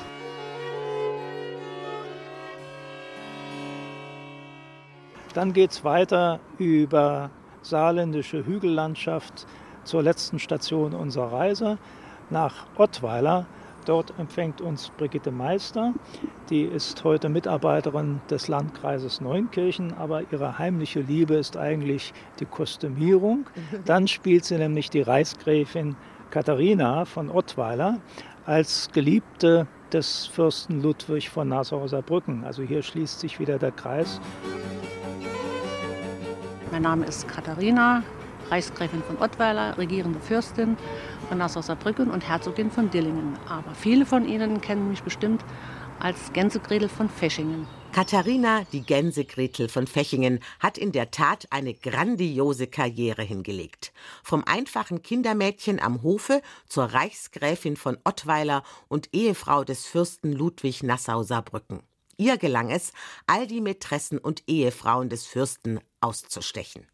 Dann 5.32 5.52
geht 5.52 5.70
es 5.70 5.84
weiter 5.84 6.40
über 6.58 7.30
saarländische 7.62 8.44
Hügellandschaft 8.44 9.46
zur 9.84 10.02
letzten 10.02 10.38
Station 10.38 10.94
unserer 10.94 11.32
Reise 11.32 11.78
nach 12.30 12.66
Ottweiler. 12.76 13.46
Dort 13.84 14.14
empfängt 14.18 14.60
uns 14.60 14.90
Brigitte 14.96 15.30
Meister. 15.30 15.92
Die 16.48 16.62
ist 16.62 17.04
heute 17.04 17.28
Mitarbeiterin 17.28 18.20
des 18.30 18.48
Landkreises 18.48 19.20
Neunkirchen, 19.20 19.92
aber 19.94 20.22
ihre 20.32 20.58
heimliche 20.58 21.00
Liebe 21.00 21.34
ist 21.34 21.56
eigentlich 21.56 22.14
die 22.40 22.46
Kostümierung. 22.46 23.46
Dann 23.84 24.08
spielt 24.08 24.44
sie 24.46 24.56
nämlich 24.56 24.88
die 24.88 25.02
Reichsgräfin 25.02 25.96
Katharina 26.30 27.04
von 27.04 27.30
Ottweiler 27.30 27.98
als 28.46 28.90
Geliebte 28.92 29.66
des 29.92 30.26
Fürsten 30.26 30.82
Ludwig 30.82 31.30
von 31.30 31.48
Nassau-Saarbrücken. 31.48 32.44
Also 32.44 32.62
hier 32.62 32.82
schließt 32.82 33.20
sich 33.20 33.38
wieder 33.38 33.58
der 33.58 33.70
Kreis. 33.70 34.20
Mein 36.72 36.82
Name 36.82 37.06
ist 37.06 37.28
Katharina, 37.28 38.02
Reichsgräfin 38.50 39.02
von 39.02 39.18
Ottweiler, 39.18 39.76
regierende 39.78 40.20
Fürstin 40.20 40.76
von 41.28 41.38
Nassau-Saarbrücken 41.38 42.10
und 42.10 42.28
Herzogin 42.28 42.70
von 42.70 42.90
Dillingen. 42.90 43.38
Aber 43.48 43.74
viele 43.74 44.06
von 44.06 44.26
Ihnen 44.26 44.60
kennen 44.60 44.90
mich 44.90 45.02
bestimmt 45.02 45.44
als 46.00 46.32
Gänsegretel 46.32 46.88
von 46.88 47.08
Feschingen. 47.08 47.66
Katharina, 47.92 48.64
die 48.72 48.82
Gänsegretel 48.82 49.68
von 49.68 49.86
Fechingen, 49.86 50.40
hat 50.58 50.78
in 50.78 50.90
der 50.90 51.12
Tat 51.12 51.46
eine 51.50 51.74
grandiose 51.74 52.66
Karriere 52.66 53.22
hingelegt. 53.22 53.92
Vom 54.24 54.42
einfachen 54.44 55.02
Kindermädchen 55.02 55.80
am 55.80 56.02
Hofe 56.02 56.42
zur 56.66 56.86
Reichsgräfin 56.86 57.76
von 57.76 57.96
Ottweiler 58.04 58.64
und 58.88 59.10
Ehefrau 59.12 59.62
des 59.62 59.86
Fürsten 59.86 60.32
Ludwig 60.32 60.82
Nassau-Saarbrücken. 60.82 61.84
Ihr 62.16 62.36
gelang 62.36 62.70
es, 62.70 62.92
all 63.26 63.46
die 63.46 63.60
Mätressen 63.60 64.18
und 64.18 64.42
Ehefrauen 64.48 65.08
des 65.08 65.26
Fürsten 65.26 65.80
auszustechen. 66.00 66.86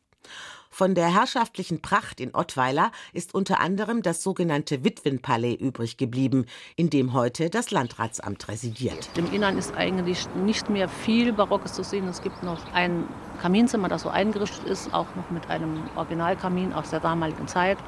Von 0.72 0.94
der 0.94 1.12
herrschaftlichen 1.12 1.83
Pracht 1.83 2.20
in 2.20 2.35
Ottweiler 2.35 2.92
ist 3.12 3.35
unter 3.35 3.59
anderem 3.61 4.02
das 4.02 4.22
sogenannte 4.22 4.85
Witwenpalais 4.85 5.56
übrig 5.56 5.96
geblieben, 5.96 6.46
in 6.76 6.90
dem 6.90 7.12
heute 7.12 7.50
das 7.50 7.72
Landratsamt 7.72 8.48
residiert. 8.48 9.11
Im 9.16 9.30
Innern 9.33 9.59
ist 9.59 9.74
eigentlich 9.74 10.28
nicht 10.37 10.70
mehr 10.70 10.88
viel 10.88 11.33
Barockes 11.33 11.74
zu 11.74 11.83
sehen. 11.83 12.06
Es 12.09 12.22
gibt 12.22 12.44
noch 12.44 12.72
ein 12.72 13.04
Kaminzimmer, 13.42 13.88
das 13.88 14.02
so 14.02 14.11
eingerichtet 14.11 14.64
ist, 14.64 14.94
auch 14.94 15.14
noch 15.16 15.28
mit 15.30 15.50
einem 15.50 15.83
Originalkamin 15.96 16.72
aus 16.72 16.90
der 16.90 17.00
damaligen 17.00 17.48
Zeit 17.48 17.78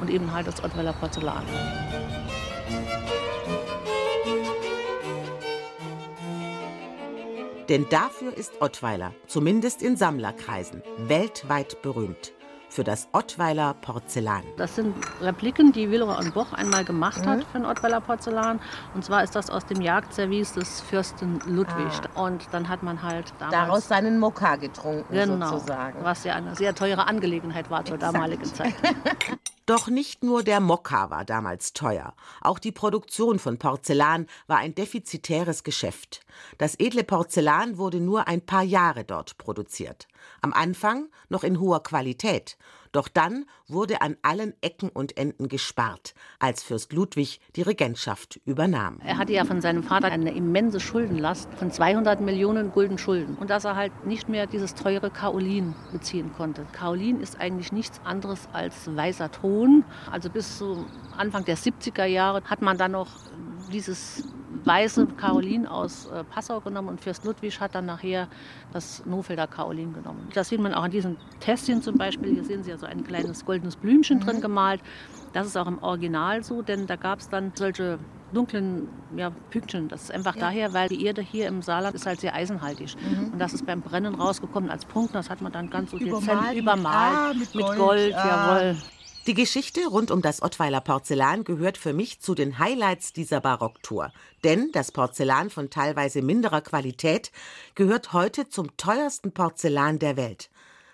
und 0.00 0.10
eben 0.10 0.32
halt 0.32 0.46
das 0.46 0.62
Ottweiler 0.62 0.92
Porzellan. 0.92 1.42
Denn 7.68 7.86
dafür 7.90 8.36
ist 8.36 8.60
Ottweiler, 8.60 9.12
zumindest 9.26 9.82
in 9.82 9.96
Sammlerkreisen, 9.96 10.82
weltweit 10.98 11.82
berühmt. 11.82 12.32
für 12.68 12.84
das 12.84 13.08
Ottweiler 13.12 13.74
Porzellan. 13.74 14.42
Das 14.56 14.76
sind 14.76 14.94
Repliken, 15.22 15.72
die 15.72 15.90
Villeroy 15.90 16.18
und 16.18 16.34
Boch 16.34 16.52
einmal 16.52 16.84
gemacht 16.84 17.24
mhm. 17.24 17.30
hat 17.30 17.44
für 17.44 17.58
ein 17.58 17.64
Ottweiler 17.64 18.00
Porzellan. 18.00 18.60
Und 18.94 19.04
zwar 19.04 19.22
ist 19.22 19.34
das 19.34 19.48
aus 19.50 19.64
dem 19.66 19.80
Jagdservice 19.80 20.52
des 20.54 20.80
Fürsten 20.82 21.38
Ludwig. 21.46 21.92
Ah. 22.14 22.24
Und 22.24 22.48
dann 22.52 22.68
hat 22.68 22.82
man 22.82 23.02
halt 23.02 23.32
daraus 23.38 23.88
seinen 23.88 24.18
Mokka 24.18 24.56
getrunken 24.56 25.14
genau, 25.14 25.48
sozusagen. 25.48 25.98
Was 26.02 26.24
ja 26.24 26.34
eine 26.34 26.54
sehr 26.54 26.74
teure 26.74 27.06
Angelegenheit 27.06 27.70
war 27.70 27.84
zur 27.84 27.94
Exakt. 27.94 28.14
damaligen 28.14 28.44
Zeit. 28.54 28.74
Doch 29.66 29.88
nicht 29.88 30.22
nur 30.22 30.44
der 30.44 30.60
Mokka 30.60 31.10
war 31.10 31.24
damals 31.24 31.72
teuer. 31.72 32.14
Auch 32.40 32.60
die 32.60 32.70
Produktion 32.70 33.40
von 33.40 33.58
Porzellan 33.58 34.28
war 34.46 34.58
ein 34.58 34.76
defizitäres 34.76 35.64
Geschäft. 35.64 36.20
Das 36.56 36.78
edle 36.78 37.02
Porzellan 37.02 37.76
wurde 37.76 37.98
nur 37.98 38.28
ein 38.28 38.46
paar 38.46 38.62
Jahre 38.62 39.02
dort 39.02 39.38
produziert. 39.38 40.06
Am 40.40 40.52
Anfang 40.52 41.08
noch 41.28 41.42
in 41.42 41.58
hoher 41.58 41.82
Qualität. 41.82 42.56
Doch 42.96 43.08
dann 43.08 43.44
wurde 43.68 44.00
an 44.00 44.16
allen 44.22 44.54
Ecken 44.62 44.88
und 44.88 45.18
Enden 45.18 45.48
gespart, 45.48 46.14
als 46.38 46.62
Fürst 46.62 46.94
Ludwig 46.94 47.40
die 47.54 47.60
Regentschaft 47.60 48.40
übernahm. 48.46 49.00
Er 49.04 49.18
hatte 49.18 49.34
ja 49.34 49.44
von 49.44 49.60
seinem 49.60 49.82
Vater 49.82 50.06
eine 50.06 50.34
immense 50.34 50.80
Schuldenlast 50.80 51.52
von 51.58 51.70
200 51.70 52.22
Millionen 52.22 52.72
Gulden 52.72 52.96
Schulden. 52.96 53.36
Und 53.36 53.50
dass 53.50 53.66
er 53.66 53.76
halt 53.76 54.06
nicht 54.06 54.30
mehr 54.30 54.46
dieses 54.46 54.74
teure 54.74 55.10
Kaolin 55.10 55.74
beziehen 55.92 56.32
konnte. 56.38 56.66
Kaolin 56.72 57.20
ist 57.20 57.38
eigentlich 57.38 57.70
nichts 57.70 58.00
anderes 58.02 58.48
als 58.54 58.96
weißer 58.96 59.30
Ton. 59.30 59.84
Also 60.10 60.30
bis 60.30 60.56
zu 60.56 60.86
Anfang 61.18 61.44
der 61.44 61.58
70er 61.58 62.06
Jahre 62.06 62.42
hat 62.44 62.62
man 62.62 62.78
dann 62.78 62.92
noch 62.92 63.08
dieses 63.70 64.24
weiße 64.64 65.06
Kaolin 65.16 65.66
aus 65.66 66.06
äh, 66.06 66.24
Passau 66.24 66.60
genommen 66.60 66.88
und 66.88 67.00
Fürst 67.00 67.24
Ludwig 67.24 67.60
hat 67.60 67.74
dann 67.74 67.86
nachher 67.86 68.28
das 68.72 69.04
Nofelder 69.06 69.46
Kaolin 69.46 69.92
genommen. 69.92 70.28
Das 70.34 70.48
sieht 70.48 70.60
man 70.60 70.74
auch 70.74 70.84
an 70.84 70.90
diesen 70.90 71.16
Tässchen 71.40 71.82
zum 71.82 71.96
Beispiel. 71.96 72.32
Hier 72.32 72.44
sehen 72.44 72.62
Sie 72.62 72.70
ja 72.70 72.78
so 72.78 72.86
ein 72.86 73.04
kleines 73.04 73.44
goldenes 73.44 73.76
Blümchen 73.76 74.18
mhm. 74.18 74.22
drin 74.22 74.40
gemalt. 74.40 74.80
Das 75.32 75.46
ist 75.46 75.56
auch 75.56 75.66
im 75.66 75.82
Original 75.82 76.42
so, 76.42 76.62
denn 76.62 76.86
da 76.86 76.96
gab 76.96 77.18
es 77.18 77.28
dann 77.28 77.52
solche 77.54 77.98
dunklen 78.32 78.88
ja, 79.16 79.30
Pünktchen. 79.50 79.88
Das 79.88 80.04
ist 80.04 80.12
einfach 80.12 80.34
ja. 80.34 80.42
daher, 80.42 80.72
weil 80.72 80.88
die 80.88 81.04
Erde 81.04 81.22
hier 81.22 81.46
im 81.46 81.62
Saarland 81.62 81.94
ist 81.94 82.06
halt 82.06 82.20
sehr 82.20 82.34
eisenhaltig. 82.34 82.96
Mhm. 82.96 83.32
Und 83.32 83.38
das 83.38 83.54
ist 83.54 83.66
beim 83.66 83.80
Brennen 83.80 84.14
rausgekommen 84.14 84.70
als 84.70 84.84
Punkt. 84.84 85.14
Das 85.14 85.30
hat 85.30 85.40
man 85.40 85.52
dann 85.52 85.70
ganz 85.70 85.90
so 85.90 85.98
dezent 85.98 86.54
übermalt. 86.54 87.16
Ah, 87.16 87.32
mit 87.34 87.52
Gold, 87.52 87.68
mit 87.68 87.78
Gold 87.78 88.14
ah. 88.14 88.26
jawohl. 88.28 88.76
Die 89.26 89.34
Geschichte 89.34 89.84
rund 89.88 90.12
um 90.12 90.22
das 90.22 90.40
Ottweiler 90.40 90.80
Porzellan 90.80 91.42
gehört 91.42 91.78
für 91.78 91.92
mich 91.92 92.20
zu 92.20 92.36
den 92.36 92.60
Highlights 92.60 93.12
dieser 93.12 93.40
Barocktour. 93.40 94.12
Denn 94.44 94.70
das 94.70 94.92
Porzellan 94.92 95.50
von 95.50 95.68
teilweise 95.68 96.22
minderer 96.22 96.60
Qualität 96.60 97.32
gehört 97.74 98.12
heute 98.12 98.48
zum 98.48 98.76
teuersten 98.76 99.32
Porzellan 99.32 99.98
der 99.98 100.16
Welt, 100.16 100.48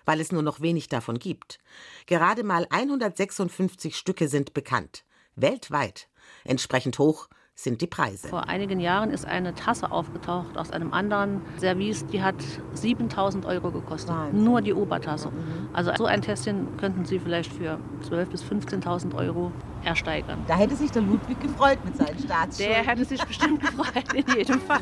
weil 0.07 0.19
es 0.19 0.33
nur 0.33 0.41
noch 0.41 0.63
wenig 0.63 0.89
davon 0.89 1.19
gibt. 1.19 1.59
Gerade 2.07 2.43
mal 2.43 2.67
156 2.71 3.99
Stücke 3.99 4.29
sind 4.29 4.55
bekannt. 4.55 5.05
Weltweit. 5.37 6.09
Entsprechend 6.45 6.99
hoch 6.99 7.29
sind 7.63 7.81
die 7.81 7.87
Preise. 7.87 8.29
Vor 8.29 8.49
einigen 8.49 8.81
Jahren 8.81 9.11
ist 9.11 9.25
eine 9.25 9.55
Tasse 9.55 9.91
aufgetaucht 9.91 10.57
aus 10.59 10.71
einem 10.71 10.93
anderen 10.93 11.41
Service, 11.59 12.05
die 12.07 12.23
hat 12.23 12.37
7000 12.75 13.47
Euro 13.47 13.71
gekostet. 13.71 14.11
Wahnsinn. 14.11 14.45
Nur 14.45 14.61
die 14.61 14.75
Obertasse. 14.75 15.29
Mhm. 15.29 15.69
Also 15.73 15.93
so 15.97 16.07
ein 16.07 16.23
Tässchen 16.23 16.77
könnten 16.77 17.05
Sie 17.05 17.19
vielleicht 17.19 17.53
für 17.53 17.79
12.000 18.11 18.25
bis 18.27 18.43
15.000 18.43 19.15
Euro 19.15 19.53
ersteigern. 19.85 20.39
Da 20.49 20.57
hätte 20.57 20.77
sich 20.77 20.91
der 20.91 21.03
Ludwig 21.03 21.41
gefreut 21.41 21.79
mit 21.85 21.97
seinen 21.97 22.19
Staatsschulden. 22.19 22.75
Der 22.75 22.87
hätte 22.87 23.05
sich 23.05 23.23
bestimmt 23.25 23.61
gefreut, 23.61 24.13
in 24.15 24.25
jedem 24.35 24.61
Fall. 24.61 24.81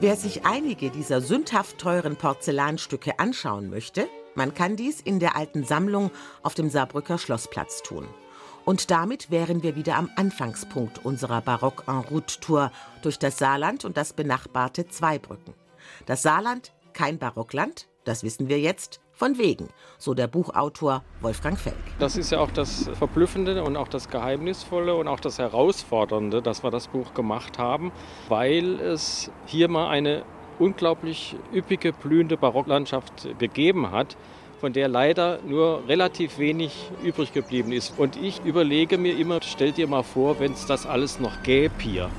Wer 0.00 0.16
sich 0.16 0.46
einige 0.46 0.90
dieser 0.90 1.20
sündhaft 1.20 1.78
teuren 1.78 2.16
Porzellanstücke 2.16 3.18
anschauen 3.18 3.68
möchte, 3.68 4.08
man 4.34 4.54
kann 4.54 4.76
dies 4.76 5.00
in 5.00 5.18
der 5.18 5.36
alten 5.36 5.64
Sammlung 5.64 6.10
auf 6.42 6.54
dem 6.54 6.70
Saarbrücker 6.70 7.18
Schlossplatz 7.18 7.82
tun. 7.82 8.06
Und 8.64 8.90
damit 8.90 9.30
wären 9.30 9.62
wir 9.62 9.74
wieder 9.76 9.96
am 9.96 10.10
Anfangspunkt 10.16 11.04
unserer 11.04 11.40
Barock-en-Route-Tour 11.40 12.70
durch 13.02 13.18
das 13.18 13.38
Saarland 13.38 13.84
und 13.84 13.96
das 13.96 14.12
benachbarte 14.12 14.86
Zweibrücken. 14.86 15.54
Das 16.06 16.22
Saarland 16.22 16.72
kein 16.92 17.18
Barockland, 17.18 17.88
das 18.04 18.22
wissen 18.22 18.48
wir 18.48 18.58
jetzt, 18.60 19.00
von 19.12 19.36
wegen, 19.38 19.68
so 19.98 20.14
der 20.14 20.28
Buchautor 20.28 21.04
Wolfgang 21.20 21.58
Felk. 21.58 21.76
Das 21.98 22.16
ist 22.16 22.30
ja 22.32 22.40
auch 22.40 22.50
das 22.50 22.88
Verblüffende 22.94 23.62
und 23.62 23.76
auch 23.76 23.88
das 23.88 24.08
Geheimnisvolle 24.08 24.94
und 24.94 25.08
auch 25.08 25.20
das 25.20 25.38
Herausfordernde, 25.38 26.40
dass 26.40 26.62
wir 26.62 26.70
das 26.70 26.88
Buch 26.88 27.12
gemacht 27.12 27.58
haben, 27.58 27.92
weil 28.28 28.80
es 28.80 29.30
hier 29.46 29.68
mal 29.68 29.88
eine 29.88 30.24
unglaublich 30.58 31.36
üppige, 31.52 31.92
blühende 31.92 32.36
Barocklandschaft 32.36 33.38
gegeben 33.38 33.90
hat, 33.90 34.16
von 34.60 34.72
der 34.74 34.88
leider 34.88 35.40
nur 35.46 35.82
relativ 35.88 36.38
wenig 36.38 36.90
übrig 37.02 37.32
geblieben 37.32 37.72
ist. 37.72 37.98
Und 37.98 38.16
ich 38.16 38.44
überlege 38.44 38.98
mir 38.98 39.16
immer, 39.18 39.40
stell 39.42 39.72
dir 39.72 39.88
mal 39.88 40.02
vor, 40.02 40.38
wenn 40.38 40.52
es 40.52 40.66
das 40.66 40.86
alles 40.86 41.18
noch 41.18 41.42
gäbe 41.42 41.74
hier. 41.78 42.10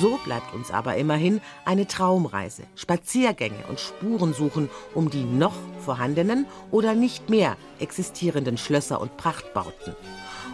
So 0.00 0.18
bleibt 0.24 0.52
uns 0.52 0.72
aber 0.72 0.96
immerhin 0.96 1.40
eine 1.64 1.86
Traumreise, 1.86 2.64
Spaziergänge 2.74 3.64
und 3.68 3.78
Spurensuchen 3.78 4.68
um 4.94 5.10
die 5.10 5.22
noch 5.22 5.54
vorhandenen 5.78 6.46
oder 6.72 6.94
nicht 6.94 7.30
mehr 7.30 7.56
existierenden 7.78 8.58
Schlösser 8.58 9.00
und 9.00 9.16
Prachtbauten. 9.16 9.94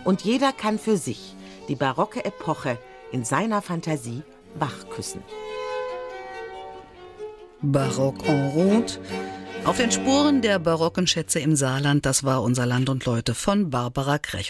Und 0.05 0.21
jeder 0.23 0.53
kann 0.53 0.79
für 0.79 0.99
sich 0.99 1.35
die 1.69 1.77
barocke 1.77 2.25
Epoche 2.27 2.77
in 3.11 3.25
seiner 3.25 3.63
Fantasie 3.63 4.23
wachküssen. 4.55 5.23
Barock 7.63 8.25
en 8.29 8.51
route. 8.51 9.01
Auf 9.65 9.79
den 9.79 9.91
Spuren 9.91 10.43
der 10.43 10.61
barocken 10.61 11.09
Schätze 11.09 11.41
im 11.41 11.57
Saarland, 11.57 12.07
das 12.07 12.23
war 12.23 12.43
unser 12.43 12.67
Land 12.67 12.89
und 12.89 13.05
Leute 13.05 13.35
von 13.35 13.69
Barbara 13.69 14.19
Krech. 14.19 14.47